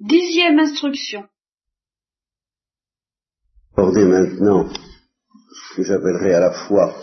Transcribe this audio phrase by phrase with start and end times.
[0.00, 1.24] Dixième instruction.
[3.76, 6.94] Aborder maintenant ce que j'appellerai à la fois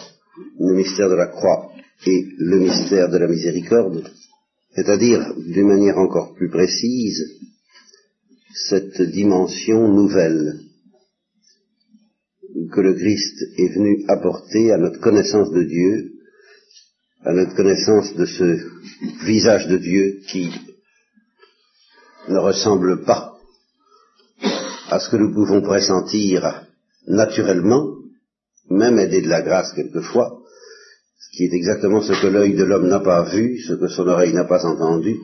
[0.59, 1.73] le mystère de la croix
[2.05, 4.10] et le mystère de la miséricorde,
[4.76, 7.21] c'est-à-dire d'une manière encore plus précise
[8.54, 10.62] cette dimension nouvelle
[12.71, 16.14] que le Christ est venu apporter à notre connaissance de Dieu,
[17.25, 20.50] à notre connaissance de ce visage de Dieu qui
[22.28, 23.36] ne ressemble pas
[24.89, 26.66] à ce que nous pouvons pressentir
[27.07, 27.96] naturellement,
[28.70, 30.42] même aidé de la grâce quelquefois,
[31.19, 34.08] ce qui est exactement ce que l'œil de l'homme n'a pas vu, ce que son
[34.08, 35.19] oreille n'a pas entendu,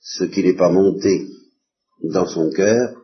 [0.00, 1.26] ce qui n'est pas monté
[2.02, 2.94] dans son cœur,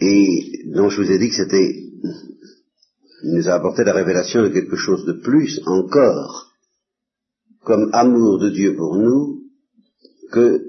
[0.00, 1.74] et dont je vous ai dit que c'était,
[3.24, 6.50] il nous a apporté la révélation de quelque chose de plus encore,
[7.62, 9.42] comme amour de Dieu pour nous,
[10.32, 10.64] que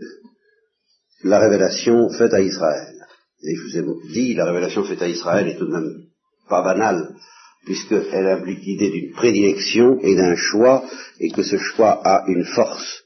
[1.23, 2.95] la révélation faite à Israël.
[3.43, 6.05] Et je vous ai dit, la révélation faite à Israël est tout de même
[6.47, 7.15] pas banale,
[7.65, 10.83] puisqu'elle implique l'idée d'une prédilection et d'un choix,
[11.19, 13.03] et que ce choix a une force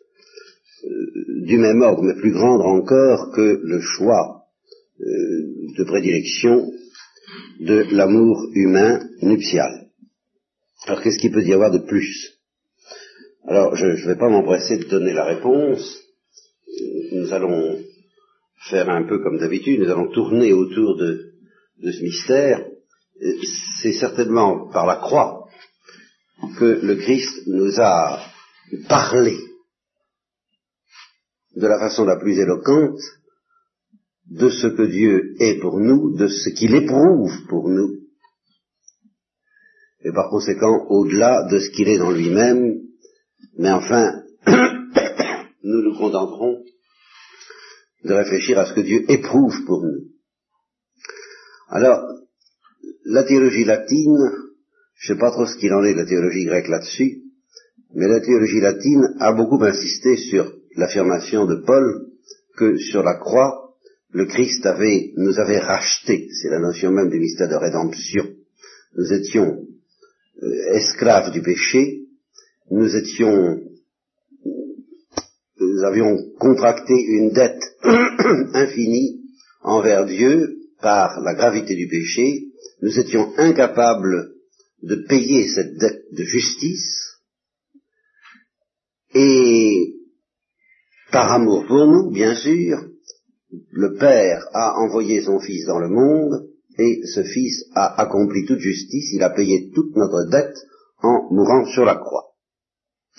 [0.83, 4.43] euh, du même ordre, mais plus grande encore que le choix
[4.99, 5.05] euh,
[5.77, 6.71] de prédilection
[7.59, 9.87] de l'amour humain nuptial.
[10.87, 12.33] Alors qu'est-ce qu'il peut y avoir de plus?
[13.47, 16.01] Alors je ne vais pas m'empresser de donner la réponse.
[17.11, 17.79] Nous allons
[18.69, 21.33] faire un peu comme d'habitude, nous allons tourner autour de,
[21.81, 22.65] de ce mystère.
[23.81, 25.47] C'est certainement par la croix
[26.57, 28.19] que le Christ nous a
[28.89, 29.37] parlé
[31.55, 32.99] de la façon la plus éloquente
[34.29, 37.99] de ce que Dieu est pour nous, de ce qu'il éprouve pour nous,
[40.03, 42.81] et par conséquent au-delà de ce qu'il est dans lui-même,
[43.57, 44.23] mais enfin,
[45.63, 46.63] nous nous contenterons
[48.05, 50.05] de réfléchir à ce que Dieu éprouve pour nous.
[51.69, 52.03] Alors,
[53.05, 54.17] la théologie latine,
[54.95, 57.23] je ne sais pas trop ce qu'il en est de la théologie grecque là-dessus,
[57.93, 62.07] mais la théologie latine a beaucoup insisté sur l'affirmation de Paul
[62.57, 63.75] que sur la croix,
[64.11, 68.25] le Christ avait, nous avait rachetés, c'est la notion même du mystère de rédemption.
[68.97, 69.65] Nous étions
[70.41, 72.05] euh, esclaves du péché,
[72.71, 73.59] nous étions,
[75.75, 77.61] nous avions contracté une dette
[78.53, 79.21] infinie
[79.61, 82.45] envers Dieu par la gravité du péché,
[82.81, 84.31] nous étions incapables
[84.83, 87.19] de payer cette dette de justice,
[89.13, 89.95] et
[91.11, 92.77] par amour pour nous, bien sûr,
[93.71, 96.47] le Père a envoyé son Fils dans le monde,
[96.77, 100.57] et ce Fils a accompli toute justice, il a payé toute notre dette
[101.01, 102.33] en mourant sur la croix.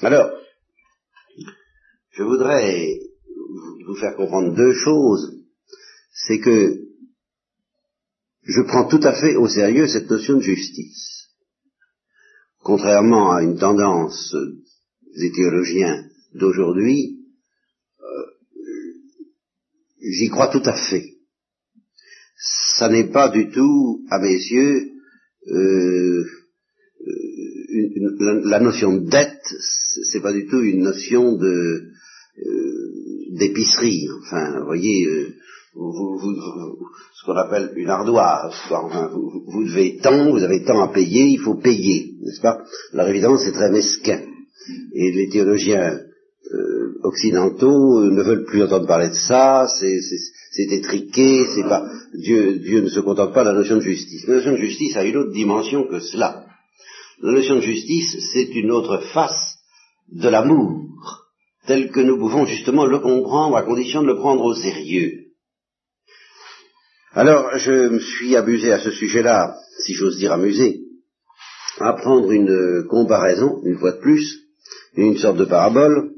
[0.00, 0.31] Alors,
[2.16, 2.99] je voudrais
[3.87, 5.44] vous faire comprendre deux choses.
[6.12, 6.81] C'est que
[8.43, 11.28] je prends tout à fait au sérieux cette notion de justice.
[12.60, 14.34] Contrairement à une tendance
[15.16, 16.04] des théologiens
[16.34, 17.16] d'aujourd'hui,
[20.09, 21.15] J'y crois tout à fait.
[22.77, 24.93] Ça n'est pas du tout, à mes yeux,
[25.48, 26.25] euh,
[27.71, 29.43] une, la, notion de dette,
[30.12, 31.93] c'est pas du tout une notion de euh,
[33.30, 34.08] d'épicerie.
[34.22, 35.34] Enfin, vous voyez, euh,
[35.74, 36.34] vous, vous,
[37.14, 38.54] ce qu'on appelle une ardoise.
[38.70, 42.62] Enfin, vous, devez tant, vous avez tant à payer, il faut payer, n'est-ce pas?
[42.92, 44.22] La évidemment, c'est très mesquin.
[44.94, 46.00] Et les théologiens
[47.06, 52.80] occidentaux euh, ne veulent plus entendre parler de ça, c'est étriqué, c'est pas Dieu, Dieu
[52.82, 54.26] ne se contente pas de la notion de justice.
[54.26, 56.44] La notion de justice a une autre dimension que cela.
[57.22, 59.58] La notion de justice, c'est une autre face
[60.12, 60.86] de l'amour,
[61.66, 65.27] tel que nous pouvons justement le comprendre à condition de le prendre au sérieux.
[67.12, 70.81] Alors, je me suis abusé à ce sujet-là, si j'ose dire amusé,
[71.78, 74.43] à prendre une comparaison, une fois de plus,
[74.97, 76.12] une sorte de parabole,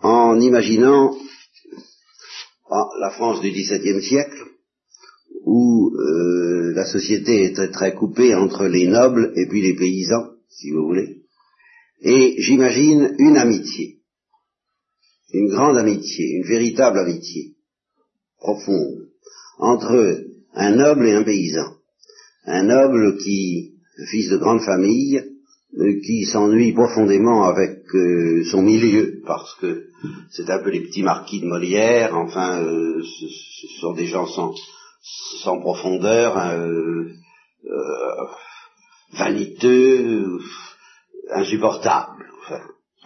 [0.00, 1.16] en imaginant
[2.70, 4.38] ah, la France du XVIIe siècle,
[5.44, 10.70] où euh, la société était très coupée entre les nobles et puis les paysans, si
[10.70, 11.22] vous voulez,
[12.00, 13.98] et j'imagine une amitié,
[15.34, 17.54] une grande amitié, une véritable amitié,
[18.38, 19.08] profonde,
[19.58, 21.74] entre un noble et un paysan.
[22.46, 23.74] Un noble qui,
[24.10, 25.22] fils de grande famille,
[25.76, 29.86] euh, qui s'ennuie profondément avec euh, son milieu, parce que
[30.30, 35.60] c'est un peu les petits marquis de Molière, enfin, euh, ce, sont des gens sans,
[35.60, 37.06] profondeur, hein,
[39.14, 40.38] vaniteux,
[41.32, 42.24] insupportables.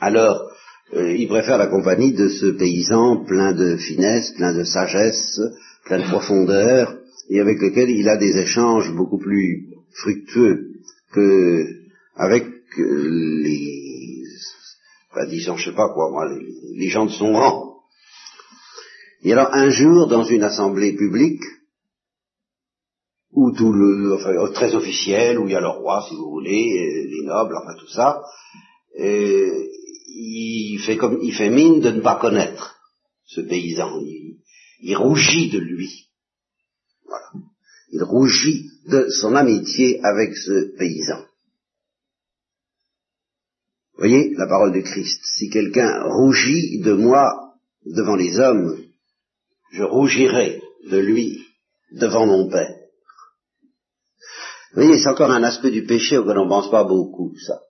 [0.01, 0.51] Alors,
[0.95, 5.39] euh, il préfère la compagnie de ce paysan plein de finesse, plein de sagesse,
[5.85, 6.97] plein de profondeur,
[7.29, 10.69] et avec lequel il a des échanges beaucoup plus fructueux
[11.13, 11.67] que
[12.17, 12.47] avec
[12.79, 14.23] euh, les,
[15.29, 16.27] disons, je sais pas quoi, moi,
[16.75, 17.81] les, gens de son rang.
[19.23, 21.43] Et alors un jour, dans une assemblée publique,
[23.33, 27.07] où tout le, enfin, très officiel, où il y a le roi, si vous voulez,
[27.11, 28.23] les nobles, enfin tout ça,
[30.21, 32.77] il fait comme, il fait mine de ne pas connaître
[33.25, 34.01] ce paysan.
[34.81, 36.09] Il, rougit de lui.
[37.05, 37.31] Voilà.
[37.93, 41.25] Il rougit de son amitié avec ce paysan.
[43.97, 45.21] Voyez la parole de Christ.
[45.25, 47.55] Si quelqu'un rougit de moi
[47.85, 48.81] devant les hommes,
[49.73, 50.61] je rougirai
[50.91, 51.45] de lui
[51.93, 52.75] devant mon Père.
[54.73, 57.61] Vous voyez, c'est encore un aspect du péché auquel on ne pense pas beaucoup, ça.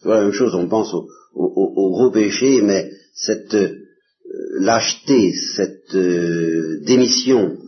[0.00, 3.74] C'est la même chose, on pense au, gros péché, mais cette euh,
[4.58, 7.58] lâcheté, cette euh, démission,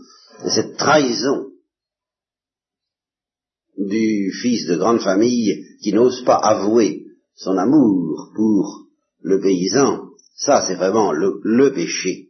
[0.49, 1.49] cette trahison
[3.77, 8.87] du fils de grande famille qui n'ose pas avouer son amour pour
[9.23, 12.29] le paysan, ça c'est vraiment le, le péché.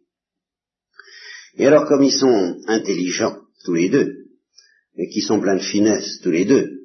[1.56, 4.22] Et alors comme ils sont intelligents, tous les deux,
[4.96, 6.82] et qui sont pleins de finesse, tous les deux,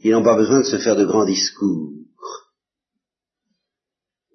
[0.00, 1.92] ils n'ont pas besoin de se faire de grands discours.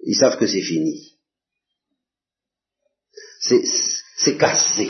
[0.05, 1.17] Ils savent que c'est fini.
[3.39, 4.89] C'est cassé.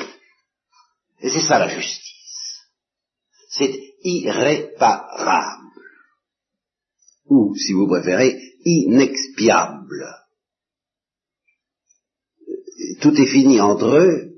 [1.22, 2.62] Et c'est ça la justice.
[3.50, 3.74] C'est
[4.04, 5.64] irréparable.
[7.28, 10.06] Ou, si vous préférez, inexpiable.
[13.02, 14.36] Tout est fini entre eux,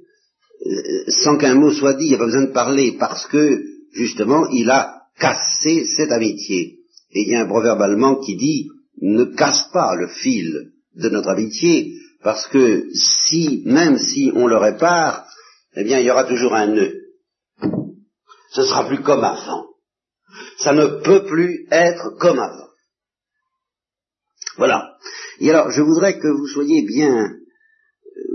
[1.08, 3.64] sans qu'un mot soit dit, il n'y a pas besoin de parler, parce que,
[3.94, 6.80] justement, il a cassé cette amitié.
[7.12, 8.70] Et il y a un proverbe allemand qui dit,
[9.02, 14.58] ne casse pas le fil de notre amitié, parce que si, même si on le
[14.58, 15.26] répare,
[15.76, 17.02] eh bien, il y aura toujours un nœud.
[18.52, 19.68] Ce sera plus comme avant.
[20.58, 22.68] Ça ne peut plus être comme avant.
[24.58, 24.98] Voilà.
[25.40, 27.30] Et alors, je voudrais que vous soyez bien, euh,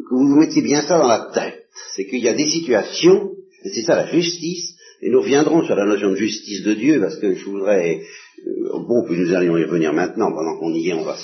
[0.08, 1.66] que vous vous mettiez bien ça dans la tête.
[1.96, 3.32] C'est qu'il y a des situations,
[3.64, 7.00] et c'est ça la justice, et nous reviendrons sur la notion de justice de Dieu,
[7.00, 8.02] parce que je voudrais
[8.46, 11.16] euh, bon, puis nous allons y revenir maintenant, pendant qu'on y est, on va,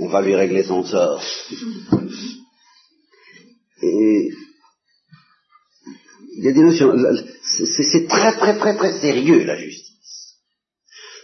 [0.00, 1.22] on va lui régler son sort.
[3.82, 4.30] Et
[6.36, 6.92] il y a des notions,
[7.42, 10.38] c'est très très très très sérieux la justice.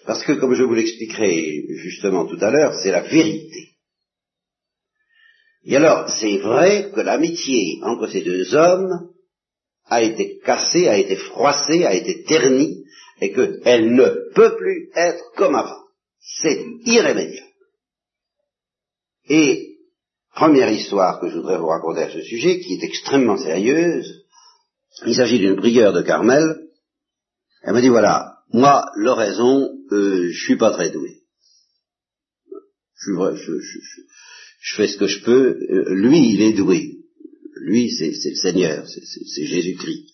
[0.07, 3.71] Parce que, comme je vous l'expliquerai justement tout à l'heure, c'est la vérité.
[5.65, 9.14] Et alors, c'est vrai que l'amitié entre ces deux hommes
[9.87, 12.85] a été cassée, a été froissée, a été ternie,
[13.21, 15.83] et qu'elle ne peut plus être comme avant.
[16.21, 17.49] C'est irrémédiable.
[19.29, 19.79] Et
[20.35, 24.25] première histoire que je voudrais vous raconter à ce sujet, qui est extrêmement sérieuse,
[25.07, 26.69] il s'agit d'une prière de Carmel.
[27.63, 31.23] Elle me dit voilà, moi, l'oraison, euh, je suis pas très doué.
[32.97, 33.79] Je, je, je,
[34.61, 35.59] je, fais ce que je peux.
[35.71, 36.94] Euh, lui, il est doué.
[37.65, 40.05] Lui, c'est le Seigneur, c'est Jésus-Christ.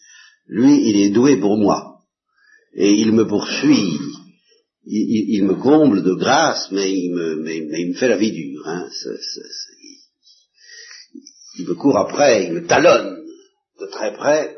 [0.47, 2.05] Lui, il est doué pour moi
[2.75, 3.99] et il me poursuit,
[4.87, 8.63] il, me comble de grâce, mais il me, fait la vie dure.
[8.67, 8.89] Hein.
[11.59, 13.25] il me court après, il me talonne
[13.81, 14.57] de très près,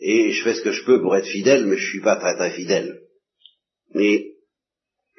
[0.00, 2.36] et je fais ce que je peux pour être fidèle, mais je suis pas très
[2.36, 3.00] très fidèle.
[3.94, 4.26] Mais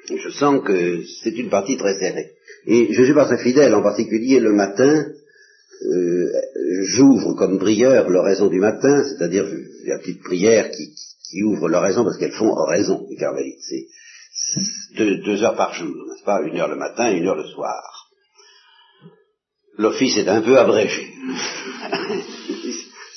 [0.08, 2.32] je sens que c'est une partie très serrée.
[2.66, 5.04] Et je suis pas très fidèle, en particulier le matin,
[5.82, 6.32] euh,
[6.82, 9.46] j'ouvre comme prieur l'oraison du matin, c'est-à-dire
[9.86, 10.94] la petite prière qui,
[11.30, 13.60] qui ouvrent l'oraison parce qu'elles font oraison, les carmélites.
[13.62, 13.86] C'est
[14.96, 16.42] deux, heures par jour, n'est-ce pas?
[16.42, 18.08] Une heure le matin, une heure le soir.
[19.78, 21.08] L'office est un peu abrégé.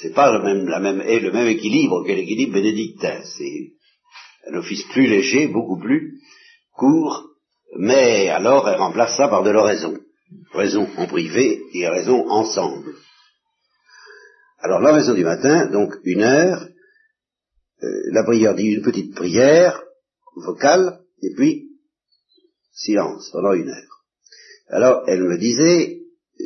[0.02, 3.22] c'est pas le même, la même, et le même équilibre que l'équilibre bénédictin.
[3.24, 3.74] C'est
[4.50, 6.20] un office plus léger, beaucoup plus
[6.76, 7.30] court,
[7.78, 9.98] mais alors elle remplace ça par de l'oraison.
[10.54, 12.94] Raison en privé et raison ensemble.
[14.60, 16.70] Alors l'oraison du matin, donc une heure,
[17.84, 19.84] euh, la prière dit une petite prière
[20.36, 21.70] vocale, et puis
[22.72, 24.06] silence pendant une heure.
[24.70, 26.02] Alors elle me disait,
[26.40, 26.44] euh,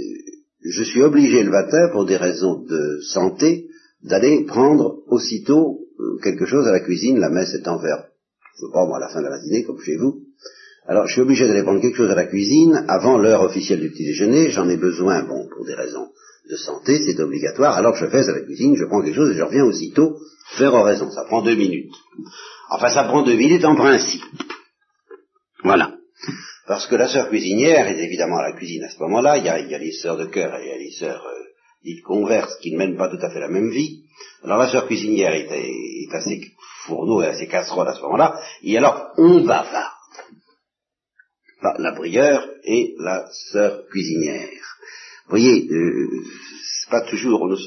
[0.62, 3.70] je suis obligé le matin, pour des raisons de santé,
[4.03, 8.08] d'aller prendre aussitôt euh, quelque chose à la cuisine, la messe étant vers,
[8.56, 10.26] je sais pas moi, à la fin de la matinée, comme chez vous.
[10.88, 13.91] Alors je suis obligé d'aller prendre quelque chose à la cuisine avant l'heure officielle du
[13.91, 16.08] petit déjeuner, j'en ai besoin, bon, pour des raisons
[16.50, 19.38] de santé, c'est obligatoire, alors je fais à la cuisine, je prends quelque chose et
[19.38, 20.17] je reviens aussitôt
[20.56, 21.12] faire oraison.
[21.12, 21.94] Ça prend deux minutes.
[22.70, 24.24] Enfin, ça prend deux minutes en principe.
[25.63, 25.94] Voilà.
[26.67, 29.50] Parce que la sœur cuisinière est évidemment à la cuisine à ce moment-là, il y
[29.50, 31.44] a, les sœurs de cœur et il y a les sœurs euh,
[31.84, 34.03] dites converses qui ne mènent pas tout à fait la même vie.
[34.44, 36.41] Alors la sœur cuisinière est, est à ses
[36.86, 39.44] fourneaux et à ses casseroles à ce moment-là, et alors on
[41.61, 44.47] La brieure et la sœur cuisinière.
[45.25, 46.07] Vous voyez, euh,
[46.63, 47.57] c'est pas toujours, nous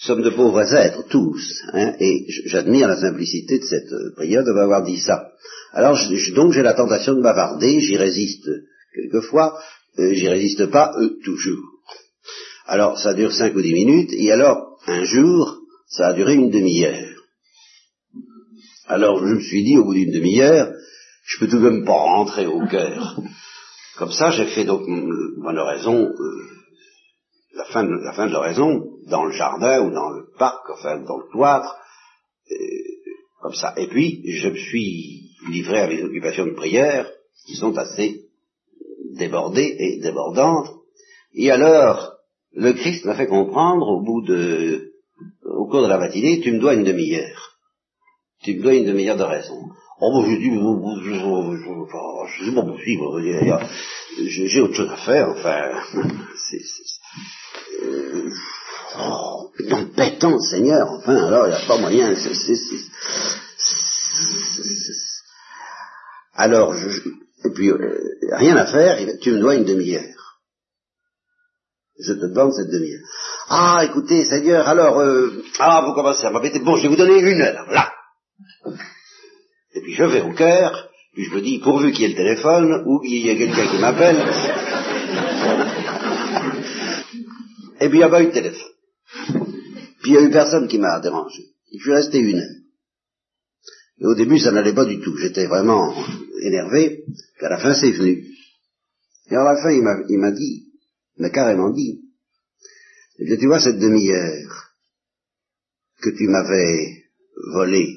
[0.00, 4.84] sommes de pauvres êtres, tous, hein, et j'admire la simplicité de cette prière de m'avoir
[4.84, 5.32] dit ça.
[5.72, 5.98] Alors
[6.34, 8.48] donc j'ai la tentation de bavarder, j'y résiste
[8.94, 9.58] quelquefois,
[9.98, 11.80] euh, j'y résiste pas euh, toujours.
[12.66, 15.58] Alors ça dure cinq ou dix minutes, et alors un jour,
[15.88, 17.08] ça a duré une demi-heure.
[18.86, 20.71] Alors je me suis dit au bout d'une demi-heure,
[21.42, 23.20] peux tout de même pas rentrer au cœur.
[23.98, 26.42] Comme ça, j'ai fait donc mon oraison, euh,
[27.54, 31.00] la, fin de, la fin de l'oraison, dans le jardin ou dans le parc, enfin
[31.00, 31.76] dans le cloître,
[33.40, 33.74] comme ça.
[33.76, 37.10] Et puis, je me suis livré à mes occupations de prière,
[37.46, 38.26] qui sont assez
[39.18, 40.70] débordées et débordantes.
[41.34, 42.12] Et alors,
[42.52, 44.92] le Christ m'a fait comprendre au bout de,
[45.44, 47.58] au cours de la matinée, tu me dois une demi-heure.
[48.44, 49.60] Tu me dois une demi-heure de raison.
[50.04, 53.04] Oh, moi, je dis, je sais pas possible,
[54.26, 55.80] j'ai autre chose à faire, enfin,
[56.50, 56.60] c'est,
[57.84, 58.28] euh,
[58.98, 59.52] oh,
[59.94, 62.56] pétant, Seigneur, enfin, alors, il n'y a pas moyen, c'est,
[66.34, 66.88] alors, je,
[67.44, 67.98] et puis, euh,
[68.32, 70.40] rien à faire, tu me dois une demi-heure.
[72.00, 73.06] Je te demande cette demi-heure.
[73.48, 76.58] Ah, écoutez, Seigneur, alors, euh, ah, vous commencez à m'embêter.
[76.58, 77.92] Bon, je vais vous donner une heure, là.
[79.74, 82.14] Et puis je vais au cœur, puis je me dis, pourvu qu'il y ait le
[82.14, 84.16] téléphone, ou qu'il y ait quelqu'un qui m'appelle.
[87.80, 88.72] Et puis il n'y a pas eu de téléphone.
[90.02, 91.42] Puis il n'y a eu personne qui m'a dérangé.
[91.72, 92.62] Je suis resté une heure.
[93.98, 95.16] Et au début, ça n'allait pas du tout.
[95.16, 95.94] J'étais vraiment
[96.42, 97.04] énervé,
[97.38, 98.24] qu'à la fin, c'est venu.
[99.30, 99.82] Et à la fin, il
[100.18, 100.66] m'a dit,
[101.16, 102.02] il m'a carrément dit,
[103.18, 104.72] eh bien, tu vois, cette demi-heure
[106.00, 107.04] que tu m'avais
[107.52, 107.94] volée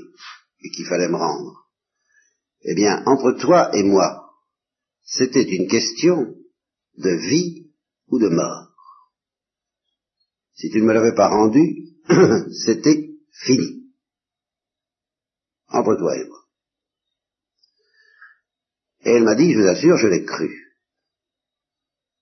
[0.61, 1.54] et qu'il fallait me rendre,
[2.67, 4.33] eh bien, entre toi et moi,
[5.03, 6.35] c'était une question
[6.97, 7.71] de vie
[8.07, 8.73] ou de mort.
[10.55, 11.93] Si tu ne me l'avais pas rendu,
[12.65, 13.91] c'était fini
[15.67, 16.39] entre toi et moi.
[19.03, 20.49] Et elle m'a dit, je vous assure, je l'ai cru.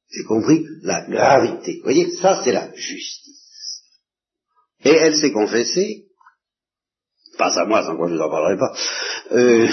[0.10, 1.78] J'ai compris la gravité.
[1.78, 3.84] Vous voyez, ça c'est la justice.
[4.84, 6.08] Et elle s'est confessée,
[7.38, 8.74] pas à moi, sans quoi je ne vous en parlerai pas,
[9.32, 9.68] euh,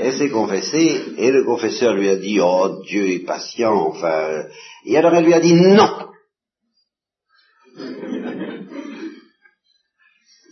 [0.00, 4.44] elle s'est confessée, et le confesseur lui a dit, oh Dieu est patient, enfin,
[4.84, 6.10] et alors elle lui a dit non.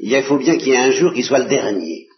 [0.03, 2.09] il faut bien qu'il y ait un jour qui soit le dernier.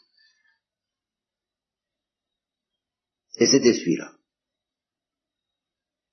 [3.37, 4.13] Et c'était celui-là.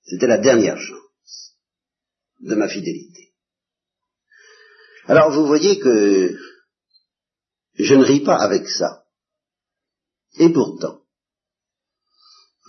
[0.04, 1.56] C'était la dernière chance
[2.40, 3.34] de ma fidélité.
[5.06, 6.38] Alors vous voyez que
[7.84, 9.04] je ne ris pas avec ça.
[10.40, 11.02] Et pourtant,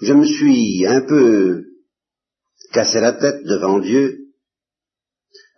[0.02, 1.64] je me suis un peu
[2.73, 4.19] cassé la tête devant Dieu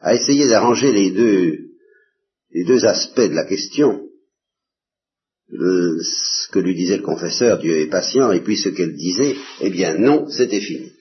[0.00, 1.64] à essayer d'arranger les deux
[2.54, 4.08] les deux aspects de la question,
[5.50, 9.70] ce que lui disait le confesseur, Dieu est patient, et puis ce qu'elle disait, eh
[9.70, 10.92] bien non, c'était fini.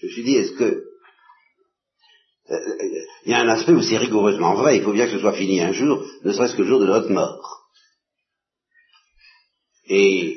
[0.00, 0.84] Je me suis dit, est-ce que...
[2.50, 2.58] Euh,
[3.24, 5.34] il y a un aspect où c'est rigoureusement vrai, il faut bien que ce soit
[5.34, 7.65] fini un jour, ne serait-ce que le jour de notre mort.
[9.88, 10.36] Et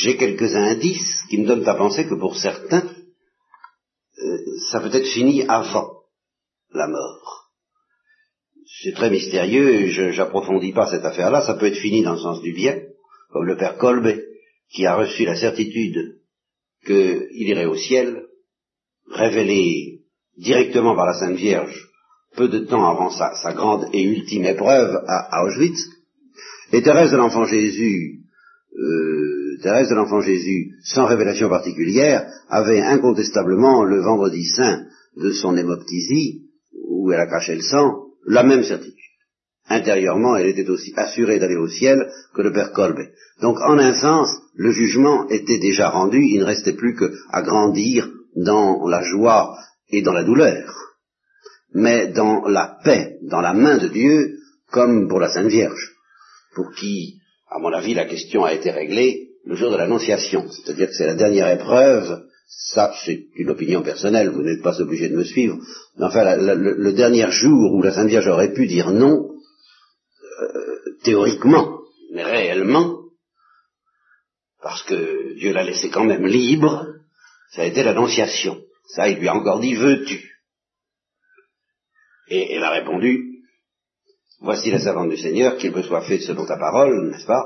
[0.00, 2.84] j'ai quelques indices qui me donnent à penser que pour certains,
[4.18, 4.38] euh,
[4.70, 6.02] ça peut être fini avant
[6.72, 7.50] la mort.
[8.82, 12.40] C'est très mystérieux, je n'approfondis pas cette affaire-là, ça peut être fini dans le sens
[12.42, 12.80] du bien,
[13.30, 14.20] comme le père Kolbe,
[14.70, 16.20] qui a reçu la certitude
[16.84, 18.26] qu'il irait au ciel,
[19.10, 20.00] révélé
[20.36, 21.88] directement par la Sainte Vierge,
[22.36, 25.80] peu de temps avant sa, grande et ultime épreuve à, Auschwitz,
[26.72, 28.25] et Thérèse de l'Enfant Jésus,
[28.78, 34.84] euh, Thérèse de l'Enfant Jésus, sans révélation particulière, avait incontestablement le vendredi saint
[35.16, 36.42] de son hémoptysie,
[36.88, 38.94] où elle a caché le sang, la même certitude.
[39.68, 43.10] Intérieurement, elle était aussi assurée d'aller au ciel que le père Colbert.
[43.40, 48.08] Donc, en un sens, le jugement était déjà rendu, il ne restait plus qu'à grandir
[48.36, 49.56] dans la joie
[49.88, 50.72] et dans la douleur,
[51.74, 54.36] mais dans la paix, dans la main de Dieu,
[54.70, 55.94] comme pour la Sainte Vierge,
[56.54, 60.88] pour qui, à mon avis, la question a été réglée le jour de l'Annonciation, c'est-à-dire
[60.88, 65.16] que c'est la dernière épreuve ça, c'est une opinion personnelle, vous n'êtes pas obligé de
[65.16, 65.58] me suivre.
[65.96, 69.30] Mais enfin, le, dernier jour où la Sainte Vierge aurait pu dire non,
[70.40, 71.80] euh, théoriquement,
[72.12, 73.00] mais réellement,
[74.62, 76.86] parce que Dieu l'a laissé quand même libre,
[77.52, 78.60] ça a été l'annonciation.
[78.94, 80.30] Ça, il lui a encore dit, veux-tu?
[82.28, 83.35] Et elle a répondu,
[84.40, 87.44] voici la servante du Seigneur, qu'il me soit fait selon ta parole, n'est-ce pas?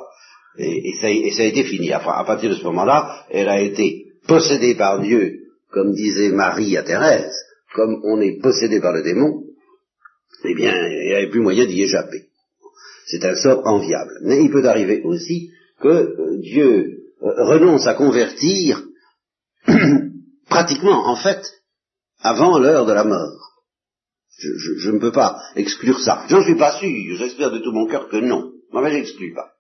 [0.59, 1.07] Et, ça,
[1.43, 1.93] a été fini.
[1.93, 5.39] à partir de ce moment-là, elle a été possédée par Dieu,
[5.71, 7.33] comme disait Marie à Thérèse,
[7.75, 9.45] comme on est possédé par le démon,
[10.45, 12.27] eh bien, il n'y avait plus moyen d'y échapper.
[13.07, 14.13] C'est un sort enviable.
[14.23, 18.83] Mais il peut arriver aussi que euh, Dieu euh, renonce à convertir
[20.49, 21.43] pratiquement, en fait,
[22.21, 23.50] avant l'heure de la mort.
[24.39, 26.25] Je, ne peux pas exclure ça.
[26.29, 28.53] J'en suis pas sûr, j'espère de tout mon cœur que non.
[28.73, 29.51] Mais j'exclus pas.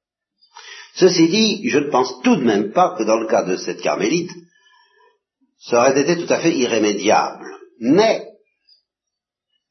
[0.95, 3.81] Ceci dit, je ne pense tout de même pas que dans le cas de cette
[3.81, 4.31] carmélite,
[5.59, 7.47] ça aurait été tout à fait irrémédiable.
[7.81, 8.27] Mais,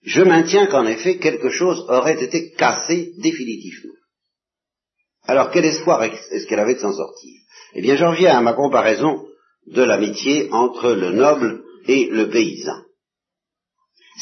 [0.03, 3.93] je maintiens qu'en effet, quelque chose aurait été cassé définitivement.
[5.23, 7.33] Alors, quel espoir est-ce qu'elle avait de s'en sortir?
[7.73, 9.25] Eh bien, j'en viens à ma comparaison
[9.67, 12.81] de l'amitié entre le noble et le paysan.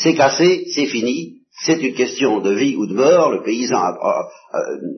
[0.02, 3.96] C'est cassé, c'est fini, c'est une question de vie ou de mort, le paysan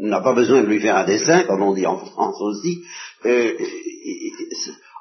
[0.02, 2.84] n'a pas besoin de lui faire un dessin, comme on dit en France aussi.
[3.26, 3.54] Euh,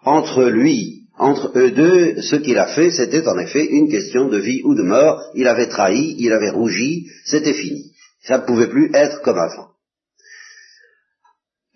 [0.04, 4.38] entre lui, entre eux deux, ce qu'il a fait, c'était en effet une question de
[4.38, 5.20] vie ou de mort.
[5.34, 7.92] Il avait trahi, il avait rougi, c'était fini.
[8.22, 9.70] Ça ne pouvait plus être comme avant.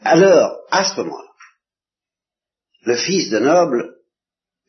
[0.04, 1.30] Alors, à ce moment-là,
[2.84, 3.81] le fils de noble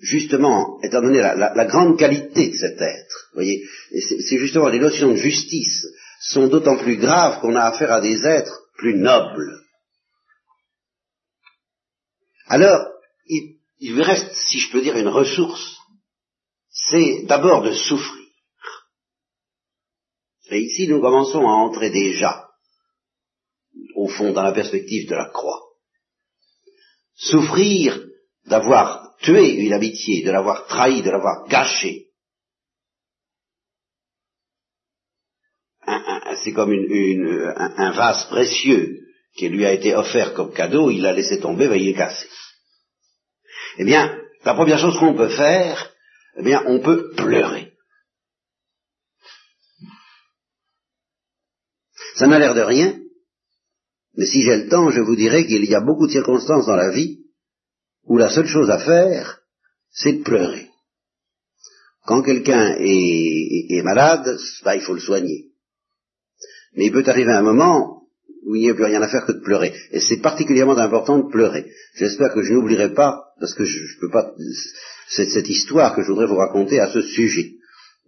[0.04, 5.18] justement, étant donné la, grande qualité de cet être, voyez, c'est justement les notions de
[5.18, 5.88] justice
[6.20, 9.62] sont d'autant plus graves qu'on a affaire à des êtres plus nobles.
[12.48, 12.86] Alors,
[13.28, 15.78] il, il lui reste, si je peux dire, une ressource,
[16.70, 18.24] c'est d'abord de souffrir.
[20.50, 22.50] Et ici, nous commençons à entrer déjà,
[23.96, 25.62] au fond, dans la perspective de la croix.
[27.16, 28.06] Souffrir
[28.46, 32.10] d'avoir tué une amitié, de l'avoir trahi, de l'avoir gâché.
[36.44, 39.00] C'est comme un, vase précieux
[39.36, 42.28] qui lui a été offert comme cadeau, il l'a laissé tomber, va il est cassé.
[43.78, 45.94] Eh bien, la première chose qu'on peut faire,
[46.38, 47.74] eh bien, on peut pleurer.
[52.16, 53.00] Ça n'a l'air de rien,
[54.16, 56.76] mais si j'ai le temps, je vous dirai qu'il y a beaucoup de circonstances dans
[56.76, 57.23] la vie
[58.06, 59.40] où la seule chose à faire,
[59.92, 60.70] c'est de pleurer.
[62.06, 65.52] Quand quelqu'un est, malade, bah, il faut le soigner.
[66.76, 68.04] Mais il peut arriver un moment
[68.46, 69.74] où il n'y a plus rien à faire que de pleurer.
[69.92, 71.72] Et c'est particulièrement important de pleurer.
[71.96, 74.34] J'espère que je n'oublierai pas, parce que je, ne peux pas,
[75.08, 77.54] cette histoire que je voudrais vous raconter à ce sujet,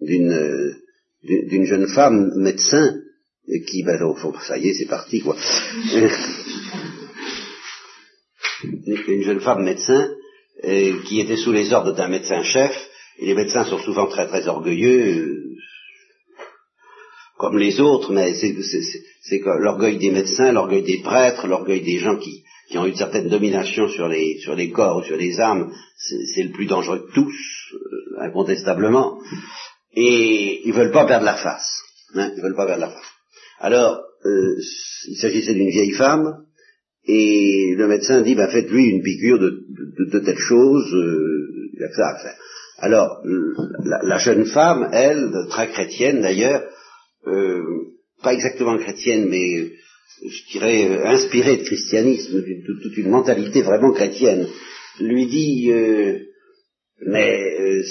[0.02, 0.76] d'une
[1.24, 3.02] d'une jeune femme médecin
[3.68, 5.36] qui, ben, au fond, ça y est, c'est parti, quoi.
[8.86, 10.10] une jeune femme médecin
[10.64, 12.72] euh, qui était sous les ordres d'un médecin-chef,
[13.20, 15.56] et les médecins sont souvent très très orgueilleux, euh,
[17.38, 22.44] comme les autres, mais c'est l'orgueil des médecins, l'orgueil des prêtres, l'orgueil des gens qui,
[22.70, 26.44] qui, ont une certaine domination sur les, sur les corps ou sur les âmes, c'est
[26.44, 27.36] le plus dangereux de tous,
[27.74, 29.20] euh, incontestablement,
[29.94, 31.82] et ils veulent pas perdre la face.
[32.16, 33.12] Hein, ils veulent pas perdre la face.
[33.60, 36.46] Alors, il s'agissait d'une vieille femme
[37.08, 39.64] et le médecin dit, bah, faites-lui une piqûre de,
[40.12, 42.36] de, telle chose, euh, il a ça à faire.
[42.80, 43.22] Alors,
[43.84, 46.64] la, jeune femme, elle, très chrétienne d'ailleurs,
[47.28, 47.62] euh,
[48.24, 49.72] pas exactement chrétienne, mais
[50.28, 54.48] je dirais euh, inspirée de christianisme, de, toute une mentalité vraiment chrétienne,
[55.00, 55.72] lui dit,
[57.06, 57.84] mais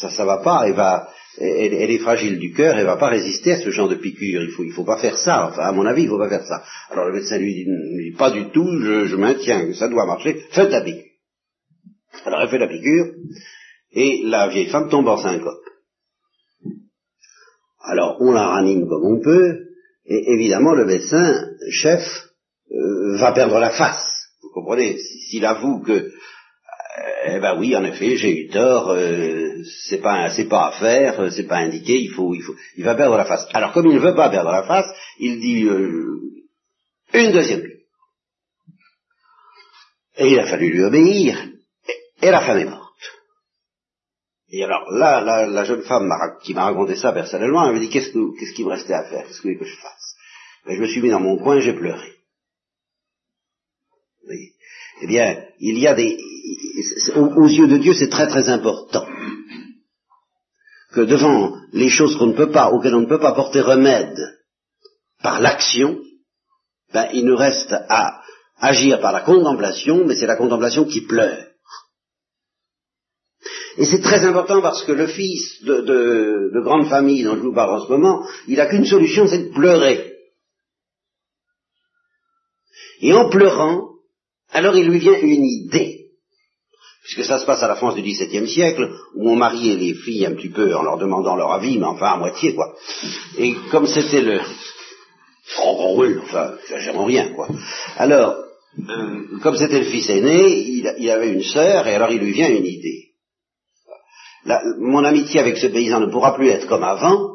[0.00, 3.52] ça, ça va pas, elle va, elle, est fragile du cœur, elle va pas résister
[3.52, 4.42] à ce genre de piqûre.
[4.42, 5.48] Il faut, il faut pas faire ça.
[5.48, 6.62] Enfin, à mon avis, il faut pas faire ça.
[6.90, 8.66] Alors le médecin lui dit, pas du tout.
[8.80, 10.42] Je, maintiens que ça doit marcher.
[10.50, 11.04] Faites la piqûre.
[12.26, 13.14] Alors elle fait la piqûre
[13.92, 15.64] et la vieille femme tombe en syncope.
[17.84, 19.58] Alors on la ranime comme on peut
[20.04, 22.02] et évidemment le médecin chef
[22.70, 24.06] euh, va perdre la face.
[24.42, 24.98] Vous comprenez?
[25.30, 26.10] S'il avoue que
[27.24, 28.90] eh ben oui, en effet, j'ai eu tort.
[28.90, 31.98] Euh, c'est pas, c'est pas à faire, euh, c'est pas indiqué.
[31.98, 33.46] Il faut, il faut, il va perdre la face.
[33.54, 34.86] Alors comme il ne veut pas perdre la face,
[35.18, 36.20] il dit euh,
[37.14, 37.62] une deuxième
[40.16, 41.48] Et il a fallu lui obéir.
[42.20, 42.82] Et, la femme est morte.
[44.50, 46.10] Et alors là, la, jeune femme
[46.42, 49.04] qui m'a raconté ça personnellement, elle m'a dit qu'est-ce, que, qu'est-ce qui me restait à
[49.04, 49.26] faire?
[49.26, 50.16] Qu'est-ce que, que je fasse?
[50.66, 52.12] Ben, Je me suis mis dans mon coin, j'ai pleuré.
[55.00, 56.18] Eh bien, il y a des,
[57.16, 59.06] aux, yeux de Dieu, c'est très très important
[60.92, 64.18] que devant les choses qu'on ne peut pas, auxquelles on ne peut pas porter remède
[65.22, 65.98] par l'action,
[66.92, 68.22] ben, il nous reste à,
[68.58, 71.46] agir par la contemplation, mais c'est la contemplation qui pleure.
[73.78, 77.54] Et c'est très important parce que le fils de, de, grande famille dont je vous
[77.54, 80.12] parle en ce moment, il n'a qu'une solution, c'est de pleurer.
[83.00, 83.91] Et en pleurant,
[84.52, 85.98] alors il lui vient une idée.
[87.04, 90.26] Puisque ça se passe à la France du XVIIe siècle, où on mariait les filles
[90.26, 92.76] un petit peu en leur demandant leur avis, mais enfin à moitié, quoi.
[93.38, 94.40] Et comme c'était le...
[95.64, 97.48] Oh, oui, enfin, j'aime rien, quoi.
[97.96, 98.36] Alors,
[98.88, 102.32] euh, comme c'était le fils aîné, il, il avait une sœur, et alors il lui
[102.32, 103.12] vient une idée
[104.78, 107.30] mon amitié avec ce paysan ne pourra plus être comme avant,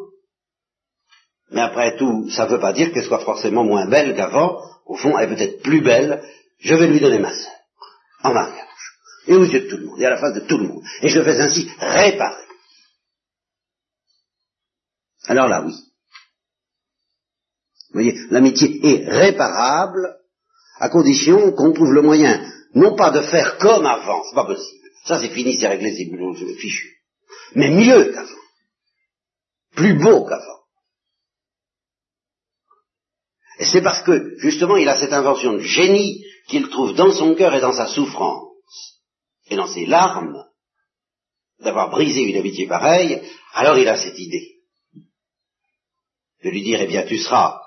[1.52, 4.60] mais après tout, ça ne veut pas dire qu'elle soit forcément moins belle qu'avant.
[4.86, 6.22] Au fond, elle peut être plus belle.
[6.60, 7.54] Je vais lui donner ma sœur,
[8.24, 8.68] en mariage,
[9.28, 10.84] et aux yeux de tout le monde, et à la face de tout le monde.
[11.02, 12.46] Et je le fais ainsi réparer.
[15.26, 15.74] Alors là, oui.
[17.90, 20.18] Vous voyez, l'amitié est réparable
[20.80, 24.88] à condition qu'on trouve le moyen, non pas de faire comme avant, c'est pas possible.
[25.06, 26.98] Ça, c'est fini, c'est réglé, c'est fichu
[27.56, 28.42] mais mieux qu'avant,
[29.76, 30.62] plus beau qu'avant.
[33.60, 37.36] Et c'est parce que, justement, il a cette invention de génie qu'il trouve dans son
[37.36, 38.48] cœur et dans sa souffrance,
[39.50, 40.44] et dans ses larmes,
[41.60, 43.22] d'avoir brisé une amitié pareille,
[43.54, 44.58] alors il a cette idée
[46.44, 47.60] de lui dire, eh bien, tu seras,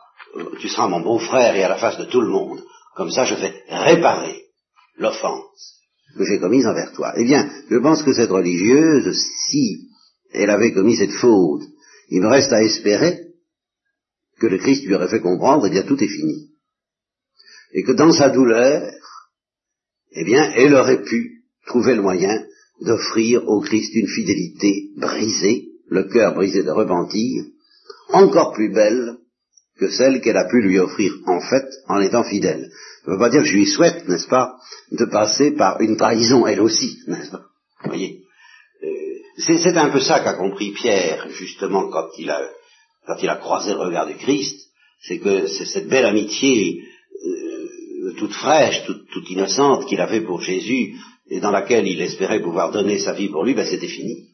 [0.60, 2.62] tu seras mon beau-frère et à la face de tout le monde.
[2.94, 4.44] Comme ça, je vais réparer
[4.96, 5.80] l'offense
[6.16, 7.12] que j'ai commise envers toi.
[7.16, 9.16] Eh bien, je pense que cette religieuse,
[9.48, 9.88] si
[10.32, 11.62] elle avait commis cette faute,
[12.08, 13.20] il me reste à espérer
[14.38, 16.50] que le Christ lui aurait fait comprendre, eh bien, tout est fini.
[17.72, 18.90] Et que dans sa douleur,
[20.12, 22.44] eh bien, elle aurait pu trouver le moyen
[22.80, 27.44] d'offrir au Christ une fidélité brisée, le cœur brisé de repentir,
[28.12, 29.16] encore plus belle
[29.78, 32.70] que celle qu'elle a pu lui offrir en fait en étant fidèle.
[33.04, 34.56] Ça ne veut pas dire que je lui souhaite, n'est-ce pas,
[34.92, 37.44] de passer par une trahison, elle aussi, n'est-ce pas?
[37.83, 38.22] Vous voyez?
[38.83, 38.88] Euh,
[39.38, 42.40] C'est un peu ça qu'a compris Pierre, justement, quand il a,
[43.06, 44.61] quand il a croisé le regard du Christ,
[45.02, 46.83] c'est que c'est cette belle amitié
[47.26, 47.60] euh,
[48.16, 50.94] toute fraîche, toute, innocente qu'il avait pour Jésus,
[51.28, 54.28] et dans laquelle il espérait pouvoir donner sa vie pour lui, ben c'était fini.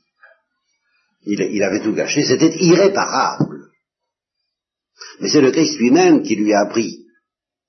[1.24, 3.70] Il, il avait tout gâché, c'était irréparable.
[5.20, 7.06] Mais c'est le Christ lui-même qui lui a appris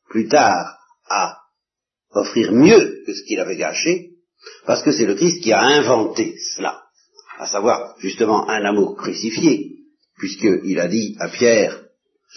[0.10, 0.78] plus tard
[1.10, 1.38] à
[2.12, 4.12] offrir mieux que ce qu'il avait gâché,
[4.66, 6.84] parce que c'est le Christ qui a inventé cela,
[7.40, 9.78] à savoir justement un amour crucifié,
[10.18, 11.87] puisqu'il a dit à Pierre,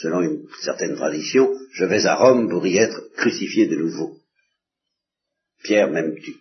[0.03, 4.19] selon une certaine tradition, je vais à Rome pour y être crucifié de nouveau.
[5.63, 6.37] Pierre m'aimes-tu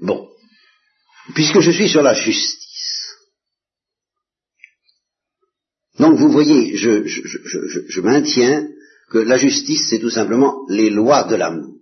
[0.00, 0.30] Bon,
[1.34, 2.68] puisque je suis sur la justice,
[5.98, 8.68] donc vous voyez, je, maintiens
[9.10, 11.74] que la justice, c'est tout simplement les lois de l'amour.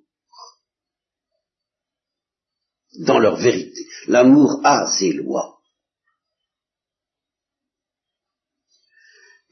[3.00, 3.86] Dans leur vérité.
[4.06, 5.55] L'amour a ses lois.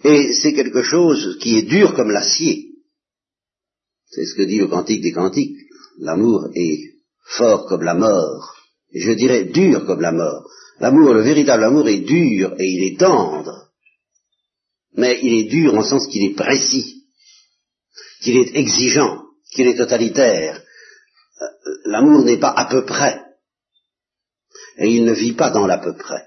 [0.04, 2.72] Et c'est quelque chose qui est dur comme l'acier.
[4.06, 5.56] C'est ce que dit le Cantique des Cantiques.
[5.98, 6.78] L'amour est
[7.24, 8.54] fort comme la mort.
[8.92, 10.48] Je dirais dur comme la mort.
[10.78, 13.70] L'amour, le véritable amour est dur et il est tendre.
[14.96, 17.04] Mais il est dur en sens qu'il est précis
[18.24, 20.60] qu'il est exigeant, qu'il est totalitaire.
[21.40, 21.46] Euh,
[21.84, 23.22] l'amour n'est pas à peu près.
[24.78, 26.26] Et il ne vit pas dans l'à peu près.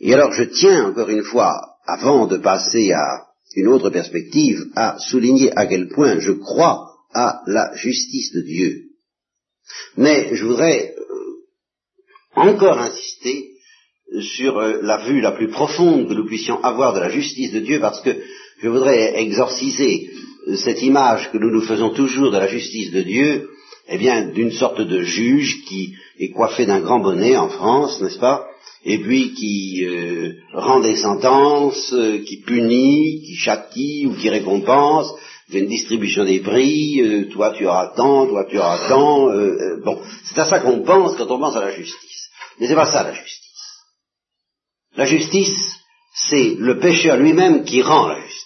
[0.00, 4.98] Et alors je tiens encore une fois, avant de passer à une autre perspective, à
[4.98, 8.82] souligner à quel point je crois à la justice de Dieu.
[9.96, 11.14] Mais je voudrais euh,
[12.34, 13.50] encore insister
[14.20, 17.60] sur euh, la vue la plus profonde que nous puissions avoir de la justice de
[17.60, 18.16] Dieu, parce que
[18.60, 20.10] je voudrais exorciser
[20.56, 23.48] cette image que nous nous faisons toujours de la justice de Dieu,
[23.88, 28.18] eh bien, d'une sorte de juge qui est coiffé d'un grand bonnet en France, n'est-ce
[28.18, 28.46] pas?
[28.84, 35.12] Et puis qui euh, rend des sentences, euh, qui punit, qui châtie ou qui récompense,
[35.50, 39.28] fait une distribution des prix, euh, toi tu auras tant, toi tu auras tant.
[39.84, 42.28] bon, c'est à ça qu'on pense quand on pense à la justice.
[42.58, 43.40] Mais c'est pas ça la justice.
[44.96, 45.80] La justice,
[46.28, 48.44] c'est le pécheur lui-même qui rend la justice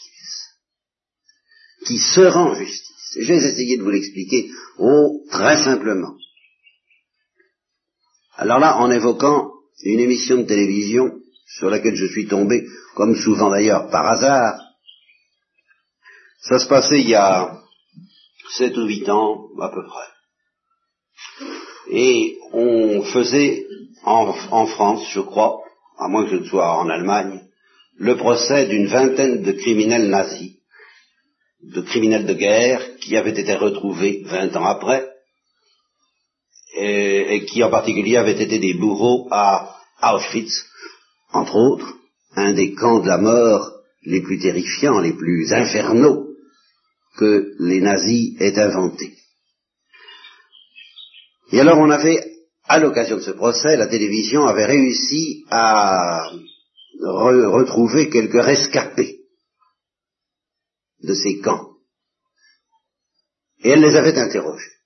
[1.88, 3.16] qui se rend justice.
[3.16, 6.14] Vais essayer de vous l'expliquer oh, très simplement.
[8.36, 9.50] Alors là, en évoquant
[9.82, 11.10] une émission de télévision
[11.46, 14.60] sur laquelle je suis tombé, comme souvent d'ailleurs par hasard,
[16.40, 17.58] ça se passait il y a
[18.56, 20.06] sept ou huit ans à peu près.
[21.90, 23.66] Et on faisait
[24.04, 25.58] en, en France, je crois,
[25.98, 27.42] à moins que je ne sois en Allemagne,
[27.96, 30.58] le procès d'une vingtaine de criminels nazis
[31.62, 35.07] de criminels de guerre qui avaient été retrouvés vingt ans après,
[36.78, 40.64] et, qui en particulier avaient été des bourreaux à Auschwitz,
[41.32, 41.94] entre autres,
[42.36, 43.72] un des camps de la mort
[44.04, 46.28] les plus terrifiants, les plus infernaux
[47.16, 49.14] que les nazis aient inventés.
[51.50, 52.22] Et alors on avait,
[52.64, 56.30] à l'occasion de ce procès, la télévision avait réussi à
[57.00, 59.20] retrouver quelques rescapés
[61.02, 61.70] de ces camps.
[63.60, 64.77] Et elle les avait interrogés.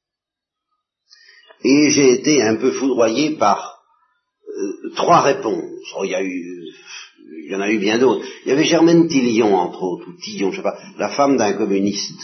[1.64, 3.78] Et j'ai été un peu foudroyé par
[4.48, 5.70] euh, trois réponses.
[5.96, 6.66] Oh, il y a eu,
[7.44, 8.24] il y en a eu bien d'autres.
[8.44, 11.52] Il y avait Germaine Tillion, entre autres, ou Tillon, je sais pas, la femme d'un
[11.54, 12.20] communiste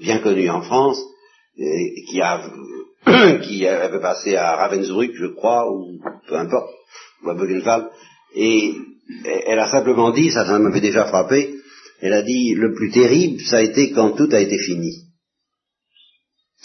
[0.00, 1.00] bien connu en France,
[1.56, 2.50] qui a
[3.42, 5.98] qui avait passé à Ravensbrück, je crois, ou
[6.28, 6.70] peu importe,
[7.24, 7.88] ou à Bugenwald,
[8.34, 8.74] et
[9.46, 11.54] elle a simplement dit, ça, ça m'avait déjà frappé,
[12.00, 15.04] elle a dit, le plus terrible, ça a été quand tout a été fini.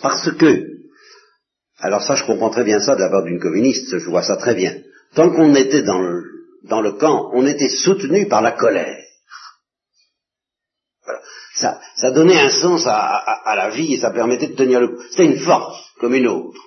[0.02, 0.73] Parce que,
[1.84, 4.38] alors ça, je comprends très bien ça de la part d'une communiste, je vois ça
[4.38, 4.74] très bien.
[5.16, 6.24] Tant qu'on était dans le,
[6.64, 9.04] dans le camp, on était soutenu par la colère.
[11.56, 15.04] Ça, ça donnait un sens à, la vie et ça permettait de tenir le coup.
[15.10, 16.60] C'était une force, comme une autre.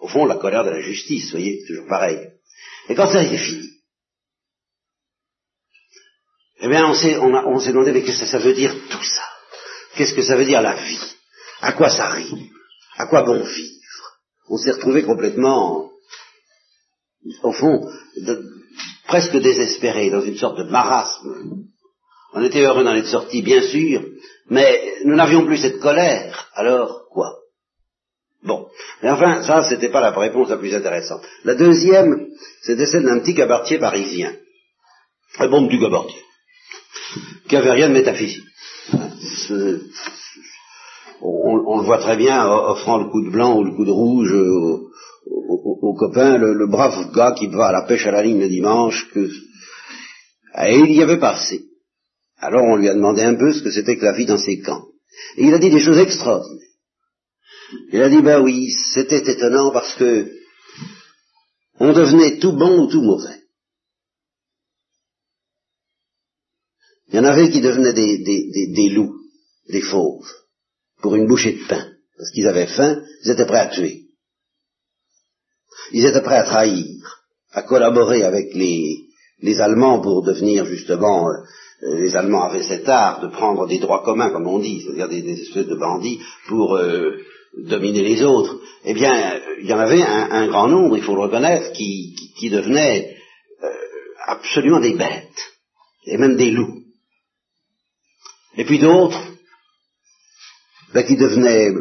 [0.00, 2.26] Au fond, la colère de la justice, voyez, toujours pareil.
[2.88, 3.68] Et quand ça été fini,
[6.60, 9.22] eh bien, on s'est, on, s'est demandé, mais qu'est-ce que ça veut dire tout ça?
[9.96, 11.14] Qu'est-ce que ça veut dire la vie?
[11.60, 12.48] À quoi ça rime?
[12.96, 13.75] À quoi bon vivre
[14.48, 15.90] On s'est retrouvé complètement,
[17.42, 17.88] au fond,
[19.06, 21.64] presque désespéré, dans une sorte de marasme.
[22.32, 24.04] On était heureux d'en être sortis, bien sûr,
[24.48, 26.50] mais nous n'avions plus cette colère.
[26.54, 27.38] Alors, quoi?
[28.42, 28.68] Bon.
[29.02, 31.22] Mais enfin, ça, c'était pas la réponse la plus intéressante.
[31.44, 32.28] La deuxième,
[32.62, 34.34] c'était celle d'un petit gabartier parisien.
[35.38, 36.22] Un bon petit gabartier
[37.48, 38.44] qui avait rien de métaphysique.
[41.22, 44.32] On, le voit très bien offrant le coup de blanc ou le coup de rouge
[44.32, 49.08] aux, copains, le, brave gars qui va à la pêche à la ligne le dimanche,
[49.12, 49.30] que...
[50.66, 51.62] et il y avait passé.
[52.38, 54.60] Alors on lui a demandé un peu ce que c'était que la vie dans ces
[54.60, 54.84] camps.
[55.36, 56.66] Et il a dit des choses extraordinaires.
[57.92, 60.30] Il a dit, ben oui, c'était étonnant parce que
[61.78, 63.42] on devenait tout bon ou tout mauvais.
[67.08, 69.14] Il y en avait qui devenaient des, loups,
[69.68, 70.30] des fauves,
[71.00, 71.86] pour une bouchée de pain.
[72.16, 74.04] Parce qu'ils avaient faim, ils étaient prêts à tuer.
[75.92, 79.06] Ils étaient prêts à trahir, à collaborer avec les,
[79.40, 84.02] les Allemands pour devenir justement, euh, les Allemands avaient cet art de prendre des droits
[84.02, 87.18] communs, comme on dit, c'est-à-dire des, espèces de bandits, pour euh,
[87.56, 88.58] dominer les autres.
[88.84, 92.14] Eh bien, il y en avait un, grand nombre, il faut le reconnaître, qui,
[92.50, 93.16] devenaient
[93.62, 93.68] euh,
[94.26, 95.52] absolument des bêtes,
[96.06, 96.82] et même des loups.
[98.56, 99.20] Et puis d'autres,
[100.96, 101.74] ben, qui devenaient,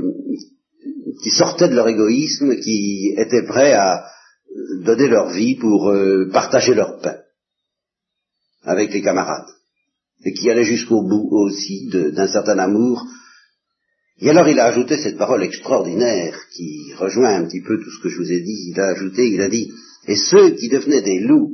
[1.23, 4.05] qui sortaient de leur égoïsme, qui étaient prêts à
[4.83, 7.15] donner leur vie pour euh, partager leur pain
[8.63, 9.47] avec les camarades,
[10.25, 13.05] et qui allaient jusqu'au bout aussi d'un certain amour.
[14.19, 18.03] Et alors il a ajouté cette parole extraordinaire qui rejoint un petit peu tout ce
[18.03, 18.71] que je vous ai dit.
[18.71, 19.71] Il a ajouté, il a dit,
[20.07, 21.53] et ceux qui devenaient des loups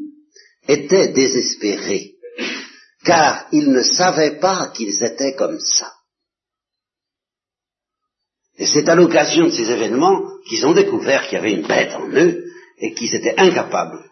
[0.68, 2.16] étaient désespérés
[3.04, 5.92] car ils ne savaient pas qu'ils étaient comme ça.
[8.58, 11.94] Et c'est à l'occasion de ces événements qu'ils ont découvert qu'il y avait une bête
[11.96, 12.44] en eux
[12.80, 14.04] et qu'ils étaient incapables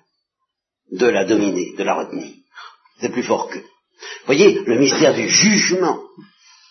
[0.92, 2.32] de la dominer, de la retenir.
[3.00, 3.64] C'est plus fort qu'eux.
[4.26, 6.00] Voyez, le mystère du jugement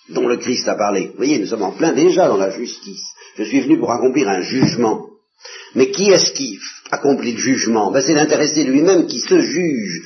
[0.09, 1.12] dont le Christ a parlé.
[1.16, 3.04] Voyez, nous sommes en plein déjà dans la justice.
[3.37, 5.08] Je suis venu pour accomplir un jugement.
[5.74, 6.59] Mais qui est-ce qui
[6.90, 7.90] accomplit le jugement?
[7.90, 10.02] Ben, C'est l'intéressé lui-même qui se juge.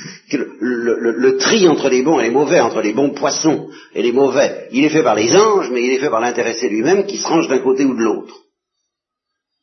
[0.60, 4.68] Le, tri entre les bons et les mauvais, entre les bons poissons et les mauvais,
[4.72, 7.26] il est fait par les anges, mais il est fait par l'intéressé lui-même qui se
[7.26, 8.34] range d'un côté ou de l'autre.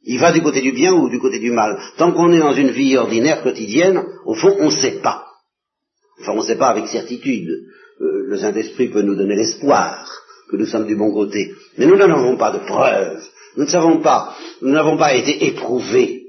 [0.04, 1.78] Il va du côté du bien ou du côté du mal.
[1.98, 5.26] Tant qu'on est dans une vie ordinaire, quotidienne, au fond, on ne sait pas.
[6.22, 7.50] Enfin, on ne sait pas avec certitude.
[8.02, 10.10] Euh, le Saint-Esprit peut nous donner l'espoir
[10.50, 11.54] que nous sommes du bon côté.
[11.78, 13.22] Mais nous n'en avons pas de preuves.
[13.56, 16.24] Nous ne savons pas, nous n'avons pas été éprouvés.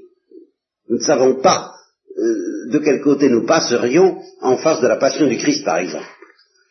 [0.89, 1.73] Nous ne savons pas
[2.17, 6.07] euh, de quel côté nous passerions en face de la passion du Christ, par exemple.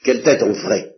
[0.04, 0.94] Quelle tête on ferait?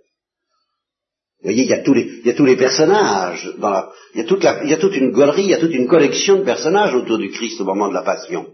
[1.43, 4.25] Vous voyez, il y a tous les, y a tous les personnages, il, y a
[4.25, 7.19] toute y a toute une galerie, il y a toute une collection de personnages autour
[7.19, 8.47] du Christ au moment de la passion.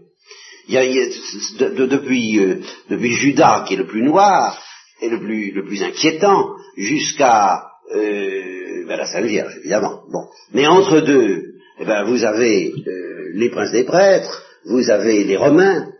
[0.67, 4.59] Il y a, de, depuis, euh, depuis Judas, qui est le plus noir,
[5.01, 8.58] et le plus, le plus inquiétant, jusqu'à euh,
[8.89, 10.01] ben la Sainte Vierge, évidemment.
[10.11, 10.27] Bon.
[10.51, 11.43] Mais entre deux,
[11.79, 15.91] eh ben, vous avez euh, les princes des prêtres, vous avez les Romains,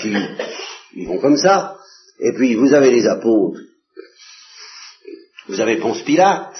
[0.00, 0.14] qui
[0.94, 1.76] ils vont comme ça,
[2.18, 3.60] et puis vous avez les apôtres,
[5.48, 6.56] Vous avez Ponce Pilate,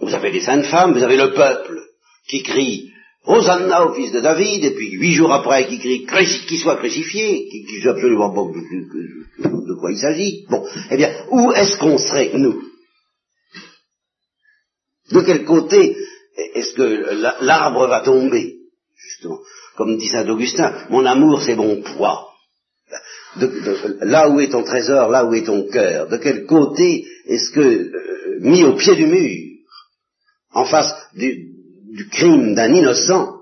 [0.00, 1.78] vous avez les saintes femmes, vous avez le peuple
[2.28, 2.90] qui crie
[3.24, 6.06] Hosanna au fils de David, et puis huit jours après qui crie
[6.46, 10.46] qu'il soit crucifié, qui ne sait absolument pas de quoi il s'agit.
[10.48, 12.69] Bon, eh bien, où est-ce qu'on serait, nous?
[15.10, 15.96] De quel côté
[16.54, 18.56] est-ce que l'arbre va tomber
[18.96, 19.38] Justement,
[19.76, 22.28] comme dit saint Augustin, mon amour c'est mon poids.
[24.00, 27.60] là où est ton trésor, là où est ton cœur, de quel côté est-ce que,
[27.60, 29.50] euh, mis au pied du mur,
[30.52, 31.48] en face du,
[32.10, 33.36] crime d'un innocent,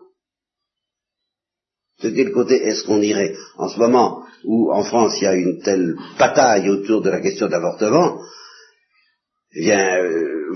[2.03, 3.35] de quel côté est-ce qu'on irait?
[3.57, 7.21] En ce moment où en France il y a une telle bataille autour de la
[7.21, 8.21] question de l'avortement,
[9.55, 10.55] eh bien, euh,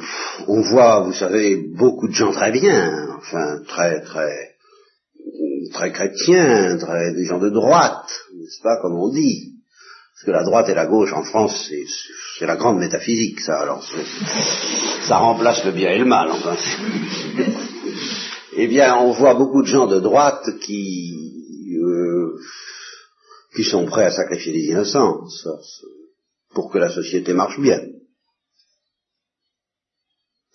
[0.48, 4.52] on voit, vous savez, beaucoup de gens très bien, enfin très très
[5.72, 9.52] très chrétiens, très des gens de droite, n'est-ce pas comme on dit
[10.14, 11.70] Parce que la droite et la gauche en France,
[12.38, 13.60] c'est la grande métaphysique, ça.
[13.60, 13.82] Alors,
[15.08, 16.56] ça remplace le bien et le mal, enfin.
[18.56, 21.32] eh bien, on voit beaucoup de gens de droite qui
[21.82, 22.38] euh,
[23.54, 25.24] qui sont prêts à sacrifier les innocents
[26.54, 27.80] pour que la société marche bien.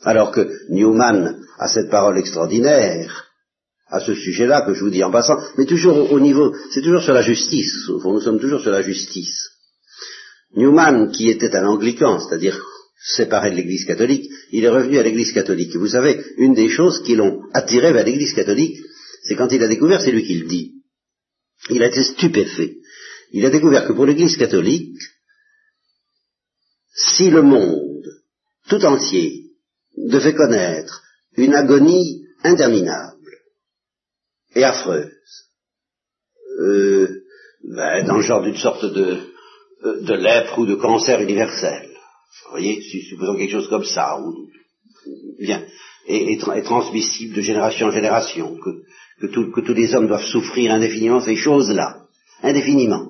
[0.01, 3.27] Alors que Newman a cette parole extraordinaire
[3.89, 7.01] à ce sujet-là que je vous dis en passant, mais toujours au, niveau, c'est toujours
[7.01, 9.49] sur la justice, nous sommes toujours sur la justice.
[10.55, 12.61] Newman, qui était un anglican, c'est-à-dire
[12.99, 15.73] séparé de l'Église catholique, il est revenu à l'Église catholique.
[15.73, 18.77] Et vous savez, une des choses qui l'ont attiré vers l'Église catholique,
[19.23, 20.73] c'est quand il a découvert, c'est lui qui le dit.
[21.69, 22.77] Il a été stupéfait.
[23.31, 24.97] Il a découvert que pour l'Église catholique,
[26.93, 28.03] si le monde
[28.67, 29.46] tout entier
[29.97, 31.03] devait connaître
[31.35, 33.17] une agonie interminable
[34.55, 35.11] et affreuse,
[36.59, 37.23] euh,
[37.63, 39.19] ben, dans le genre d'une sorte de,
[39.83, 41.89] euh, de lèpre ou de cancer universel,
[42.45, 44.47] vous voyez, supposons quelque chose comme ça, ou,
[45.39, 45.65] bien,
[46.07, 51.19] et, transmissible de génération en génération, que, que, que tous les hommes doivent souffrir indéfiniment
[51.19, 52.05] ces choses-là,
[52.41, 53.09] indéfiniment,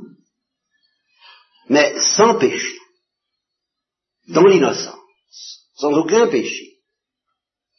[1.70, 2.78] mais sans péché,
[4.30, 4.96] dans l'innocence,
[5.76, 6.77] sans aucun péché,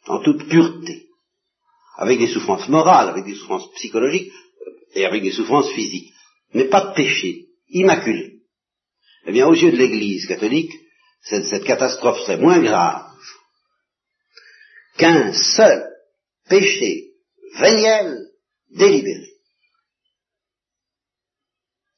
[0.09, 1.09] en toute pureté,
[1.97, 4.33] avec des souffrances morales, avec des souffrances psychologiques
[4.95, 6.13] et avec des souffrances physiques,
[6.55, 8.41] mais pas de péché, immaculé.
[9.27, 10.73] Eh bien, aux yeux de l'Église catholique,
[11.23, 13.05] cette, cette catastrophe serait moins grave
[14.97, 15.87] qu'un seul
[16.49, 17.13] péché
[17.59, 18.19] véniel
[18.71, 19.29] délibéré.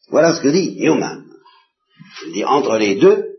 [0.09, 1.25] Voilà ce que dit Newman.
[2.27, 3.37] Il dit entre les deux,